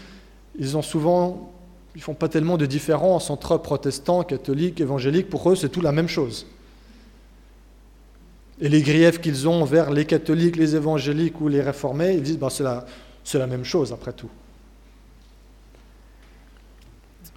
ils 0.57 0.77
ont 0.77 0.81
souvent, 0.81 1.53
ils 1.95 2.01
font 2.01 2.13
pas 2.13 2.29
tellement 2.29 2.57
de 2.57 2.65
différence 2.65 3.29
entre 3.29 3.57
protestants, 3.57 4.23
catholiques, 4.23 4.81
évangéliques. 4.81 5.29
Pour 5.29 5.49
eux, 5.49 5.55
c'est 5.55 5.69
tout 5.69 5.81
la 5.81 5.91
même 5.91 6.07
chose. 6.07 6.47
Et 8.61 8.69
les 8.69 8.81
griefs 8.81 9.19
qu'ils 9.19 9.47
ont 9.47 9.65
vers 9.65 9.91
les 9.91 10.05
catholiques, 10.05 10.55
les 10.55 10.75
évangéliques 10.75 11.41
ou 11.41 11.49
les 11.49 11.61
réformés, 11.61 12.13
ils 12.13 12.23
disent 12.23 12.39
ben, 12.39 12.49
c'est 12.49 12.63
la, 12.63 12.85
la 13.33 13.47
même 13.47 13.65
chose 13.65 13.91
après 13.91 14.13
tout. 14.13 14.29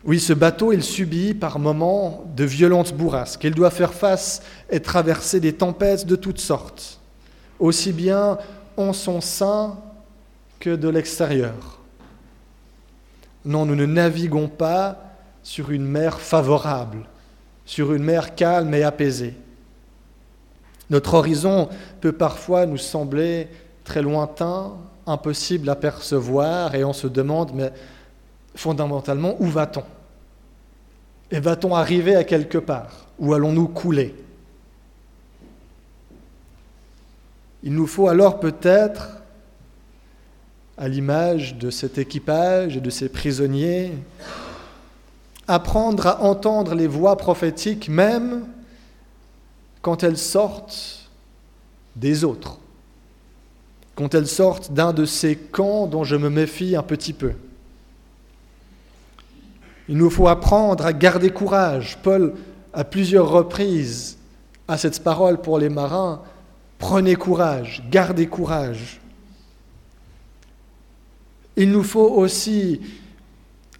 Oui, 0.04 0.20
ce 0.20 0.32
bateau, 0.32 0.72
il 0.72 0.82
subit 0.82 1.34
par 1.34 1.58
moments 1.58 2.24
de 2.36 2.44
violentes 2.44 2.94
bourrasques. 2.94 3.44
Il 3.44 3.54
doit 3.54 3.70
faire 3.70 3.92
face 3.92 4.42
et 4.70 4.80
traverser 4.80 5.40
des 5.40 5.54
tempêtes 5.54 6.06
de 6.06 6.16
toutes 6.16 6.38
sortes, 6.38 7.00
aussi 7.58 7.92
bien 7.92 8.38
en 8.76 8.92
son 8.92 9.20
sein 9.20 9.76
que 10.60 10.76
de 10.76 10.88
l'extérieur. 10.88 11.80
Non, 13.44 13.64
nous 13.66 13.74
ne 13.74 13.86
naviguons 13.86 14.48
pas 14.48 14.98
sur 15.42 15.70
une 15.70 15.84
mer 15.84 16.20
favorable, 16.20 16.98
sur 17.64 17.92
une 17.92 18.04
mer 18.04 18.34
calme 18.34 18.74
et 18.74 18.84
apaisée. 18.84 19.34
Notre 20.90 21.14
horizon 21.14 21.68
peut 22.00 22.12
parfois 22.12 22.66
nous 22.66 22.78
sembler 22.78 23.48
très 23.84 24.02
lointain, 24.02 24.72
impossible 25.06 25.68
à 25.68 25.76
percevoir, 25.76 26.74
et 26.74 26.84
on 26.84 26.92
se 26.92 27.06
demande, 27.06 27.52
mais 27.54 27.72
fondamentalement, 28.58 29.36
où 29.38 29.46
va-t-on? 29.46 29.84
Et 31.30 31.38
va-t-on 31.38 31.76
arriver 31.76 32.16
à 32.16 32.24
quelque 32.24 32.58
part? 32.58 33.06
Où 33.20 33.32
allons-nous 33.32 33.68
couler? 33.68 34.16
Il 37.62 37.72
nous 37.72 37.86
faut 37.86 38.08
alors 38.08 38.40
peut-être, 38.40 39.22
à 40.76 40.88
l'image 40.88 41.54
de 41.54 41.70
cet 41.70 41.98
équipage 41.98 42.76
et 42.76 42.80
de 42.80 42.90
ces 42.90 43.08
prisonniers, 43.08 43.92
apprendre 45.46 46.08
à 46.08 46.22
entendre 46.22 46.74
les 46.74 46.88
voix 46.88 47.16
prophétiques 47.16 47.88
même 47.88 48.44
quand 49.82 50.02
elles 50.02 50.18
sortent 50.18 51.08
des 51.94 52.24
autres, 52.24 52.58
quand 53.94 54.16
elles 54.16 54.26
sortent 54.26 54.72
d'un 54.72 54.92
de 54.92 55.04
ces 55.04 55.36
camps 55.36 55.86
dont 55.86 56.02
je 56.02 56.16
me 56.16 56.28
méfie 56.28 56.74
un 56.74 56.82
petit 56.82 57.12
peu. 57.12 57.34
Il 59.88 59.96
nous 59.96 60.10
faut 60.10 60.28
apprendre 60.28 60.84
à 60.84 60.92
garder 60.92 61.30
courage. 61.30 61.98
Paul, 62.02 62.34
à 62.72 62.84
plusieurs 62.84 63.30
reprises, 63.30 64.18
a 64.68 64.76
cette 64.76 65.02
parole 65.02 65.40
pour 65.40 65.58
les 65.58 65.70
marins, 65.70 66.22
prenez 66.78 67.16
courage, 67.16 67.82
gardez 67.90 68.26
courage. 68.26 69.00
Il 71.56 71.72
nous 71.72 71.82
faut 71.82 72.08
aussi, 72.08 72.80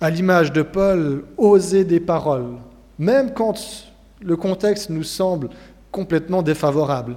à 0.01 0.11
l'image 0.11 0.53
de 0.53 0.63
Paul, 0.63 1.25
oser 1.37 1.85
des 1.85 2.01
paroles, 2.01 2.57
même 2.99 3.33
quand 3.35 3.87
le 4.21 4.37
contexte 4.37 4.91
nous 4.91 5.05
semble 5.05 5.51
complètement 5.93 6.43
défavorable. 6.43 7.17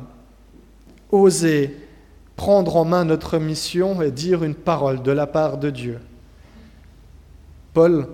Oser 1.11 1.77
prendre 2.35 2.75
en 2.75 2.85
main 2.85 3.05
notre 3.05 3.37
mission 3.37 4.01
et 4.01 4.11
dire 4.11 4.43
une 4.43 4.55
parole 4.55 5.01
de 5.01 5.11
la 5.11 5.27
part 5.27 5.57
de 5.57 5.69
Dieu. 5.69 5.99
Paul, 7.73 8.07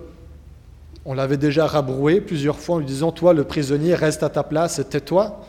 on 1.07 1.13
l'avait 1.13 1.37
déjà 1.37 1.65
rabroué 1.65 2.19
plusieurs 2.19 2.59
fois 2.59 2.75
en 2.75 2.79
lui 2.79 2.85
disant, 2.85 3.13
toi 3.13 3.33
le 3.33 3.45
prisonnier, 3.45 3.95
reste 3.95 4.23
à 4.23 4.29
ta 4.29 4.43
place 4.43 4.81
tais-toi. 4.89 5.43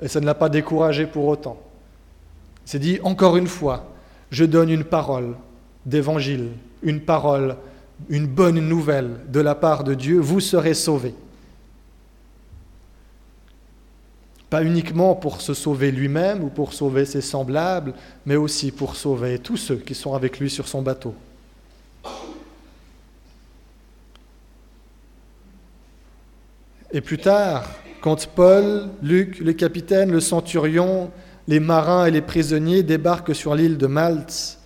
Et 0.00 0.06
ça 0.06 0.20
ne 0.20 0.26
l'a 0.26 0.34
pas 0.34 0.48
découragé 0.48 1.06
pour 1.06 1.26
autant. 1.26 1.60
Il 2.64 2.70
s'est 2.70 2.78
dit, 2.78 3.00
encore 3.02 3.36
une 3.36 3.48
fois, 3.48 3.90
je 4.30 4.44
donne 4.44 4.70
une 4.70 4.84
parole 4.84 5.34
d'évangile, 5.84 6.50
une 6.82 7.00
parole, 7.00 7.56
une 8.08 8.26
bonne 8.26 8.60
nouvelle 8.60 9.10
de 9.28 9.40
la 9.40 9.56
part 9.56 9.82
de 9.82 9.94
Dieu, 9.94 10.20
vous 10.20 10.40
serez 10.40 10.74
sauvés. 10.74 11.14
pas 14.48 14.62
uniquement 14.62 15.16
pour 15.16 15.40
se 15.40 15.54
sauver 15.54 15.90
lui-même 15.90 16.44
ou 16.44 16.48
pour 16.48 16.72
sauver 16.72 17.04
ses 17.04 17.20
semblables, 17.20 17.92
mais 18.24 18.36
aussi 18.36 18.70
pour 18.70 18.94
sauver 18.94 19.40
tous 19.40 19.56
ceux 19.56 19.76
qui 19.76 19.94
sont 19.94 20.14
avec 20.14 20.38
lui 20.38 20.48
sur 20.48 20.68
son 20.68 20.82
bateau. 20.82 21.14
Et 26.92 27.00
plus 27.00 27.18
tard, 27.18 27.68
quand 28.00 28.28
Paul, 28.28 28.88
Luc, 29.02 29.40
le 29.40 29.52
capitaine, 29.52 30.12
le 30.12 30.20
centurion, 30.20 31.10
les 31.48 31.60
marins 31.60 32.06
et 32.06 32.10
les 32.10 32.22
prisonniers 32.22 32.82
débarquent 32.82 33.34
sur 33.34 33.54
l'île 33.54 33.78
de 33.78 33.86
Malte, 33.86 34.58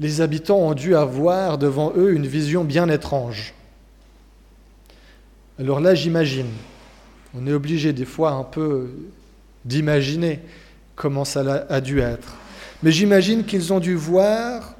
les 0.00 0.20
habitants 0.20 0.58
ont 0.58 0.74
dû 0.74 0.96
avoir 0.96 1.58
devant 1.58 1.92
eux 1.96 2.12
une 2.12 2.26
vision 2.26 2.64
bien 2.64 2.88
étrange. 2.88 3.54
Alors 5.58 5.80
là, 5.80 5.94
j'imagine, 5.94 6.48
on 7.34 7.46
est 7.46 7.52
obligé 7.52 7.92
des 7.92 8.04
fois 8.04 8.32
un 8.32 8.42
peu 8.42 8.90
d'imaginer 9.64 10.40
comment 10.96 11.24
ça 11.24 11.66
a 11.68 11.80
dû 11.80 12.00
être. 12.00 12.36
Mais 12.82 12.90
j'imagine 12.90 13.44
qu'ils 13.44 13.72
ont 13.72 13.78
dû 13.78 13.94
voir 13.94 14.74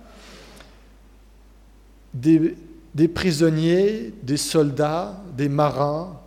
des, 2.14 2.56
prisonniers, 3.09 4.12
des 4.22 4.37
soldats, 4.37 5.22
des 5.37 5.48
marins 5.48 6.18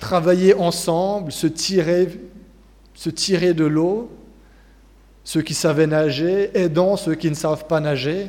travailler 0.00 0.54
ensemble, 0.54 1.30
se 1.30 1.46
tirer, 1.46 2.18
de 3.54 3.64
l'eau, 3.64 4.10
ceux 5.22 5.42
qui 5.42 5.54
savaient 5.54 5.86
nager, 5.86 6.50
aidant 6.58 6.96
ceux 6.96 7.14
qui 7.14 7.30
ne 7.30 7.34
savent 7.34 7.66
pas 7.66 7.78
nager, 7.78 8.28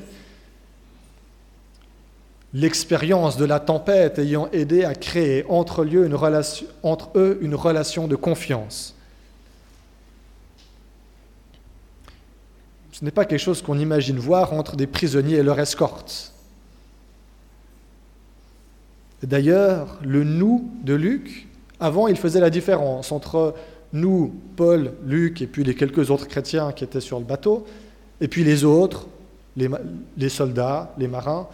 l'expérience 2.54 3.38
de 3.38 3.46
la 3.46 3.60
tempête 3.60 4.20
ayant 4.20 4.50
aidé 4.52 4.84
à 4.84 4.94
créer 4.94 5.46
entre 5.50 5.84
eux 7.16 7.40
une 7.42 7.56
relation 7.56 8.08
de 8.08 8.16
confiance. 8.16 8.94
Ce 12.92 13.06
n'est 13.06 13.12
pas 13.12 13.26
quelque 13.26 13.40
chose 13.40 13.62
qu'on 13.62 13.80
imagine 13.80 14.20
voir 14.20 14.54
entre 14.54 14.76
des 14.76 14.86
prisonniers 14.86 15.38
et 15.38 15.44
leur 15.44 15.60
escorte. 15.60 16.34
D'ailleurs, 19.24 20.00
le 20.04 20.24
nous 20.24 20.70
de 20.84 20.94
Luc, 20.94 21.48
avant, 21.80 22.08
il 22.08 22.16
faisait 22.16 22.40
la 22.40 22.50
différence 22.50 23.12
entre 23.12 23.54
nous, 23.94 24.34
Paul, 24.56 24.94
Luc 25.06 25.42
et 25.42 25.48
puis 25.48 25.64
les 25.64 25.76
quelques 25.76 26.10
autres 26.10 26.28
chrétiens 26.28 26.72
qui 26.72 26.84
étaient 26.84 27.02
sur 27.02 27.20
le 27.20 27.26
bateau, 27.26 27.66
et 28.20 28.28
puis 28.28 28.44
les 28.44 28.64
autres, 28.64 29.08
les, 29.58 30.30
soldats, 30.30 30.94
les 30.98 31.08
marins. 31.08 31.48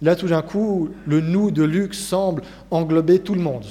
Là, 0.00 0.16
tout 0.16 0.28
d'un 0.28 0.42
coup, 0.42 0.88
le 1.06 1.20
nous 1.20 1.50
de 1.50 1.62
Luc 1.62 1.94
semble 1.94 2.42
englober 2.70 3.20
tout 3.20 3.34
le 3.34 3.40
monde. 3.40 3.66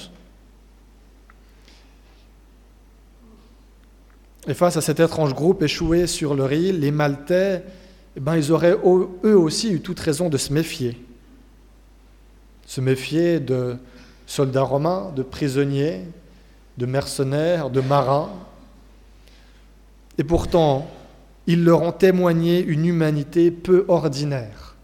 Et 4.48 4.54
face 4.54 4.78
à 4.78 4.82
cet 4.82 5.00
étrange 5.00 5.34
groupe 5.34 5.62
échoué 5.62 6.08
sur 6.08 6.36
le 6.36 6.44
riz, 6.44 6.72
les 6.72 6.92
Maltais, 6.92 7.64
eh 8.16 8.20
ben, 8.20 8.36
ils 8.36 8.52
auraient 8.52 8.78
eux 9.24 9.38
aussi 9.38 9.72
eu 9.72 9.82
toute 9.82 10.00
raison 10.00 10.30
de 10.30 10.38
se 10.38 10.52
méfier. 10.52 10.98
Se 12.72 12.80
méfier 12.80 13.42
de 13.42 13.76
soldats 14.26 14.62
romains, 14.62 15.12
de 15.14 15.24
prisonniers, 15.24 16.04
de 16.78 16.86
mercenaires, 16.86 17.70
de 17.70 17.82
marins. 17.82 18.30
Et 20.18 20.24
pourtant, 20.24 20.90
ils 21.48 21.66
leur 21.66 21.82
ont 21.82 21.92
témoigné 21.92 22.64
une 22.64 22.86
humanité 22.86 23.52
peu 23.52 23.84
ordinaire. 23.90 24.78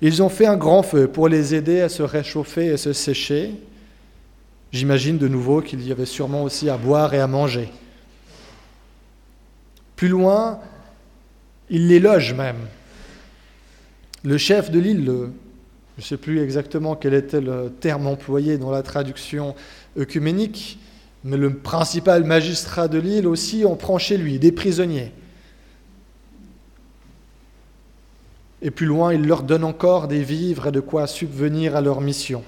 Ils 0.00 0.22
ont 0.22 0.28
fait 0.28 0.46
un 0.46 0.56
grand 0.56 0.84
feu 0.84 1.08
pour 1.08 1.28
les 1.28 1.56
aider 1.56 1.80
à 1.80 1.88
se 1.88 2.04
réchauffer 2.04 2.66
et 2.66 2.76
se 2.76 2.92
sécher. 2.92 3.54
J'imagine 4.70 5.18
de 5.18 5.26
nouveau 5.26 5.60
qu'il 5.60 5.84
y 5.84 5.90
avait 5.90 6.06
sûrement 6.06 6.44
aussi 6.44 6.70
à 6.70 6.76
boire 6.76 7.14
et 7.14 7.20
à 7.20 7.26
manger. 7.26 7.68
Plus 9.96 10.06
loin, 10.06 10.60
ils 11.68 11.88
les 11.88 11.98
logent 11.98 12.34
même. 12.34 12.68
Le 14.22 14.38
chef 14.38 14.70
de 14.70 14.78
l'île, 14.78 15.32
je 15.98 16.04
ne 16.04 16.06
sais 16.06 16.16
plus 16.16 16.40
exactement 16.40 16.94
quel 16.94 17.12
était 17.12 17.40
le 17.40 17.72
terme 17.80 18.06
employé 18.06 18.56
dans 18.56 18.70
la 18.70 18.84
traduction 18.84 19.56
œcuménique, 19.98 20.78
mais 21.24 21.36
le 21.36 21.52
principal 21.52 22.22
magistrat 22.22 22.86
de 22.86 23.00
l'île 23.00 23.26
aussi 23.26 23.64
en 23.64 23.74
prend 23.74 23.98
chez 23.98 24.16
lui 24.16 24.38
des 24.38 24.52
prisonniers. 24.52 25.12
Et 28.62 28.70
plus 28.70 28.86
loin, 28.86 29.12
il 29.12 29.26
leur 29.26 29.42
donne 29.42 29.64
encore 29.64 30.06
des 30.06 30.22
vivres 30.22 30.68
et 30.68 30.72
de 30.72 30.78
quoi 30.78 31.08
subvenir 31.08 31.74
à 31.74 31.80
leur 31.80 32.00
mission. 32.00 32.44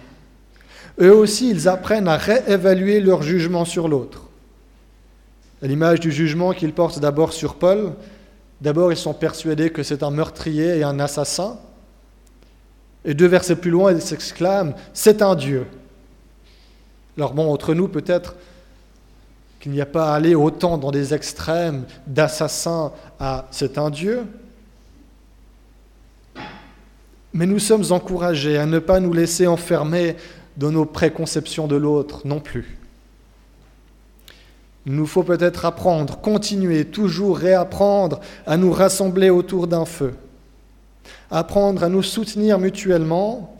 Eux 1.01 1.15
aussi, 1.15 1.51
ils 1.51 1.69
apprennent 1.69 2.09
à 2.09 2.17
réévaluer 2.17 3.01
leur 3.01 3.23
jugement 3.23 3.65
sur 3.65 3.89
l'autre. 3.89 4.29
À 5.61 5.67
l'image 5.67 5.99
du 5.99 6.13
jugement 6.13 6.53
qu'ils 6.53 6.73
portent 6.73 7.01
d'abord 7.01 7.33
sur 7.33 7.57
Paul, 7.57 7.95
d'abord 8.61 8.93
ils 8.93 8.97
sont 8.97 9.15
persuadés 9.15 9.71
que 9.71 9.83
c'est 9.83 10.05
un 10.05 10.11
meurtrier 10.13 10.79
et 10.79 10.85
un 10.85 11.01
assassin. 11.01 11.59
Et 13.05 13.15
deux 13.15 13.27
versets 13.27 13.57
plus 13.57 13.71
loin, 13.71 13.93
ils 13.93 14.03
s'exclament, 14.03 14.75
c'est 14.93 15.23
un 15.23 15.35
Dieu. 15.35 15.67
Alors 17.17 17.33
bon, 17.33 17.53
entre 17.53 17.75
nous, 17.75 17.89
peut-être 17.89 18.37
qu'il 19.61 19.73
n'y 19.73 19.81
a 19.81 19.87
pas 19.87 20.13
à 20.13 20.17
aller 20.17 20.35
autant 20.35 20.79
dans 20.79 20.91
des 20.91 21.13
extrêmes 21.13 21.85
d'assassin 22.07 22.93
à 23.19 23.47
c'est 23.51 23.79
un 23.79 23.91
Dieu. 23.91 24.25
Mais 27.33 27.47
nous 27.47 27.59
sommes 27.59 27.85
encouragés 27.91 28.59
à 28.59 28.67
ne 28.67 28.79
pas 28.79 29.01
nous 29.01 29.13
laisser 29.13 29.47
enfermer 29.47 30.17
dans 30.57 30.71
nos 30.71 30.85
préconceptions 30.85 31.69
de 31.69 31.77
l'autre 31.77 32.23
non 32.27 32.41
plus. 32.41 32.79
Il 34.87 34.95
nous 34.95 35.07
faut 35.07 35.23
peut-être 35.23 35.67
apprendre, 35.67 36.19
continuer, 36.21 36.87
toujours 36.87 37.39
réapprendre 37.39 38.21
à 38.47 38.57
nous 38.57 38.73
rassembler 38.73 39.31
autour 39.31 39.67
d'un 39.67 39.85
feu, 39.85 40.15
apprendre 41.31 41.83
à 41.83 41.89
nous 41.89 42.03
soutenir 42.03 42.59
mutuellement 42.59 43.57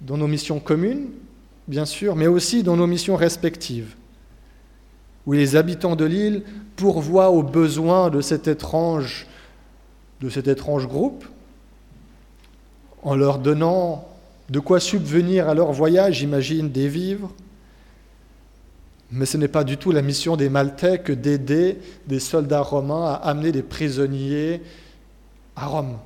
dans 0.00 0.16
nos 0.16 0.26
missions 0.26 0.60
communes, 0.60 1.08
bien 1.66 1.84
sûr, 1.84 2.16
mais 2.16 2.26
aussi 2.26 2.62
dans 2.62 2.76
nos 2.76 2.86
missions 2.86 3.16
respectives 3.16 3.94
où 5.28 5.32
les 5.34 5.56
habitants 5.56 5.94
de 5.94 6.06
l'île 6.06 6.42
pourvoient 6.74 7.28
aux 7.28 7.42
besoins 7.42 8.08
de 8.08 8.22
cet 8.22 8.48
étrange, 8.48 9.26
groupe, 10.22 11.26
en 13.02 13.14
leur 13.14 13.38
donnant 13.38 14.08
de 14.48 14.58
quoi 14.58 14.80
subvenir 14.80 15.50
à 15.50 15.52
leur 15.52 15.70
voyage, 15.70 16.20
j'imagine, 16.20 16.70
des 16.70 16.88
vivres. 16.88 17.30
Mais 19.10 19.26
ce 19.26 19.36
n'est 19.36 19.48
pas 19.48 19.64
du 19.64 19.76
tout 19.76 19.92
la 19.92 20.00
mission 20.00 20.34
des 20.34 20.48
Maltais 20.48 21.00
que 21.00 21.12
d'aider 21.12 21.76
des 22.06 22.20
soldats 22.20 22.62
romains 22.62 23.04
à 23.04 23.14
amener 23.16 23.52
des 23.52 23.62
prisonniers 23.62 24.62
à 25.56 25.66
Rome. 25.66 25.98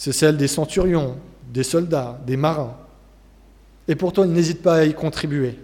C'est 0.00 0.12
celle 0.12 0.38
des 0.38 0.48
centurions, 0.48 1.18
des 1.52 1.62
soldats, 1.62 2.18
des 2.26 2.38
marins. 2.38 2.74
Et 3.86 3.94
pourtant, 3.94 4.24
ils 4.24 4.32
n'hésitent 4.32 4.62
pas 4.62 4.76
à 4.76 4.84
y 4.86 4.94
contribuer. 4.94 5.58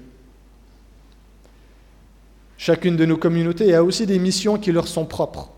Chacune 2.59 2.99
de 2.99 3.07
nos 3.07 3.17
communautés 3.17 3.75
a 3.75 3.83
aussi 3.83 4.05
des 4.05 4.19
missions 4.19 4.59
qui 4.59 4.73
leur 4.73 4.89
sont 4.89 5.07
propres. 5.07 5.49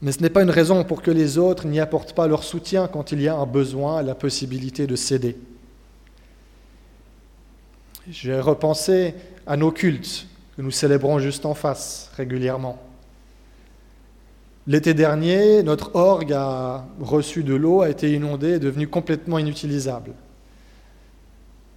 Mais 0.00 0.10
ce 0.10 0.22
n'est 0.22 0.28
pas 0.28 0.42
une 0.42 0.50
raison 0.50 0.82
pour 0.82 1.02
que 1.02 1.12
les 1.12 1.38
autres 1.38 1.68
n'y 1.68 1.78
apportent 1.78 2.14
pas 2.14 2.26
leur 2.26 2.42
soutien 2.42 2.88
quand 2.88 3.12
il 3.12 3.22
y 3.22 3.28
a 3.28 3.36
un 3.36 3.46
besoin, 3.46 4.02
la 4.02 4.16
possibilité 4.16 4.88
de 4.88 4.96
céder. 4.96 5.36
J'ai 8.10 8.40
repensé 8.40 9.14
à 9.46 9.56
nos 9.56 9.70
cultes 9.70 10.26
que 10.56 10.62
nous 10.62 10.72
célébrons 10.72 11.20
juste 11.20 11.46
en 11.46 11.54
face 11.54 12.10
régulièrement. 12.16 12.82
L'été 14.68 14.94
dernier, 14.94 15.62
notre 15.64 15.96
orgue 15.96 16.32
a 16.32 16.84
reçu 17.00 17.42
de 17.42 17.54
l'eau, 17.54 17.82
a 17.82 17.88
été 17.88 18.12
inondé, 18.12 18.52
est 18.52 18.58
devenu 18.60 18.86
complètement 18.86 19.38
inutilisable. 19.38 20.12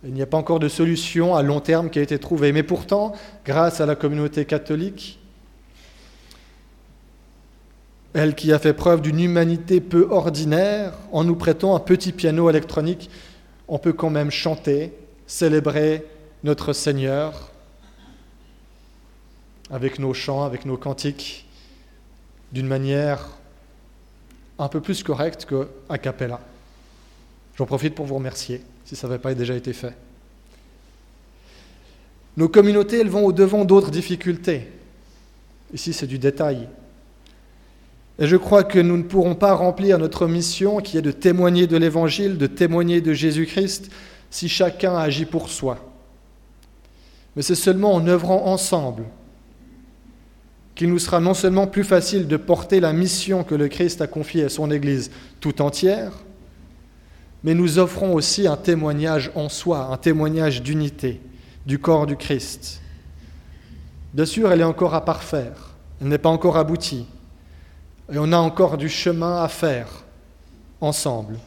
Il 0.03 0.13
n'y 0.13 0.21
a 0.21 0.27
pas 0.27 0.37
encore 0.37 0.59
de 0.59 0.67
solution 0.67 1.35
à 1.35 1.41
long 1.41 1.61
terme 1.61 1.89
qui 1.89 1.97
a 1.97 2.03
été 2.03 2.19
trouvée. 2.19 2.51
Mais 2.51 2.61
pourtant, 2.61 3.13
grâce 3.43 3.81
à 3.81 3.87
la 3.87 3.95
communauté 3.95 4.45
catholique, 4.45 5.19
elle 8.13 8.35
qui 8.35 8.53
a 8.53 8.59
fait 8.59 8.73
preuve 8.73 9.01
d'une 9.01 9.19
humanité 9.19 9.81
peu 9.81 10.07
ordinaire, 10.11 10.93
en 11.11 11.23
nous 11.23 11.35
prêtant 11.35 11.75
un 11.75 11.79
petit 11.79 12.11
piano 12.11 12.49
électronique, 12.51 13.09
on 13.67 13.79
peut 13.79 13.93
quand 13.93 14.11
même 14.11 14.29
chanter, 14.29 14.93
célébrer 15.25 16.05
notre 16.43 16.71
Seigneur 16.71 17.51
avec 19.71 19.97
nos 19.97 20.13
chants, 20.13 20.43
avec 20.43 20.65
nos 20.65 20.77
cantiques, 20.77 21.44
d'une 22.55 22.67
manière 22.67 23.27
un 24.57 24.69
peu 24.69 24.79
plus 24.79 25.03
correcte 25.03 25.45
qu'à 25.45 25.97
cappella. 25.97 26.39
J'en 27.57 27.65
profite 27.65 27.93
pour 27.93 28.05
vous 28.05 28.15
remercier 28.15 28.61
si 28.85 28.95
ça 28.95 29.07
n'avait 29.07 29.19
pas 29.19 29.33
déjà 29.33 29.55
été 29.55 29.73
fait. 29.73 29.93
Nos 32.37 32.47
communautés, 32.47 33.01
elles 33.01 33.09
vont 33.09 33.25
au-devant 33.25 33.65
d'autres 33.65 33.91
difficultés. 33.91 34.71
Ici, 35.73 35.91
c'est 35.91 36.07
du 36.07 36.17
détail. 36.17 36.69
Et 38.19 38.27
je 38.27 38.37
crois 38.37 38.63
que 38.63 38.79
nous 38.79 38.95
ne 38.95 39.03
pourrons 39.03 39.35
pas 39.35 39.53
remplir 39.53 39.99
notre 39.99 40.25
mission 40.25 40.79
qui 40.79 40.97
est 40.97 41.01
de 41.01 41.11
témoigner 41.11 41.67
de 41.67 41.75
l'Évangile, 41.75 42.37
de 42.37 42.47
témoigner 42.47 43.01
de 43.01 43.11
Jésus-Christ, 43.11 43.91
si 44.31 44.47
chacun 44.47 44.95
agit 44.95 45.25
pour 45.25 45.49
soi. 45.49 45.77
Mais 47.35 47.41
c'est 47.41 47.53
seulement 47.53 47.93
en 47.93 48.07
œuvrant 48.07 48.45
ensemble 48.45 49.03
qu'il 50.75 50.89
nous 50.89 50.99
sera 50.99 51.21
non 51.21 51.33
seulement 51.33 51.67
plus 51.67 51.85
facile 51.85 52.27
de 52.27 52.37
porter 52.37 52.81
la 52.81 52.93
mission 52.93 53.43
que 53.43 53.55
le 53.55 53.69
Christ 53.69 54.01
a 54.01 54.07
confiée 54.07 54.43
à 54.43 54.49
son 54.49 54.69
Église 54.69 55.09
tout 55.39 55.61
entière, 55.61 56.11
mais 57.43 57.53
nous 57.53 57.79
offrons 57.79 58.13
aussi 58.13 58.45
un 58.45 58.57
témoignage 58.57 59.31
en 59.35 59.49
soi, 59.49 59.89
un 59.91 59.97
témoignage 59.97 60.61
d'unité 60.61 61.21
du 61.65 61.79
corps 61.79 62.05
du 62.05 62.17
Christ. 62.17 62.81
Bien 64.13 64.25
sûr, 64.25 64.51
elle 64.51 64.61
est 64.61 64.65
encore 64.65 64.95
à 64.95 65.05
parfaire, 65.05 65.75
elle 66.01 66.09
n'est 66.09 66.17
pas 66.17 66.29
encore 66.29 66.57
aboutie, 66.57 67.05
et 68.11 68.17
on 68.17 68.33
a 68.33 68.37
encore 68.37 68.77
du 68.77 68.89
chemin 68.89 69.41
à 69.41 69.47
faire 69.47 69.87
ensemble. 70.81 71.37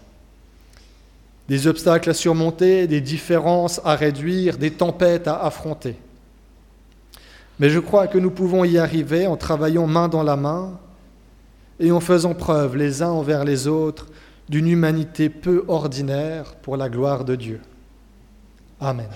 Des 1.49 1.67
obstacles 1.67 2.11
à 2.11 2.15
surmonter, 2.15 2.87
des 2.87 3.01
différences 3.01 3.81
à 3.85 3.95
réduire, 3.95 4.59
des 4.59 4.71
tempêtes 4.71 5.29
à 5.29 5.45
affronter. 5.45 5.97
Mais 7.59 7.71
je 7.71 7.79
crois 7.79 8.07
que 8.07 8.19
nous 8.19 8.31
pouvons 8.31 8.65
y 8.65 8.79
arriver 8.79 9.27
en 9.27 9.37
travaillant 9.37 9.87
main 9.87 10.09
dans 10.09 10.23
la 10.23 10.37
main 10.37 10.79
et 11.81 11.91
en 11.91 12.01
faisant 12.01 12.35
preuve 12.35 12.77
les 12.77 13.03
uns 13.03 13.11
envers 13.11 13.45
les 13.45 13.67
autres 13.67 14.07
d'une 14.49 14.69
humanité 14.69 15.29
peu 15.29 15.65
ordinaire 15.69 16.55
pour 16.57 16.77
la 16.77 16.89
gloire 16.89 17.25
de 17.25 17.35
Dieu. 17.35 17.61
Amen. 18.81 19.09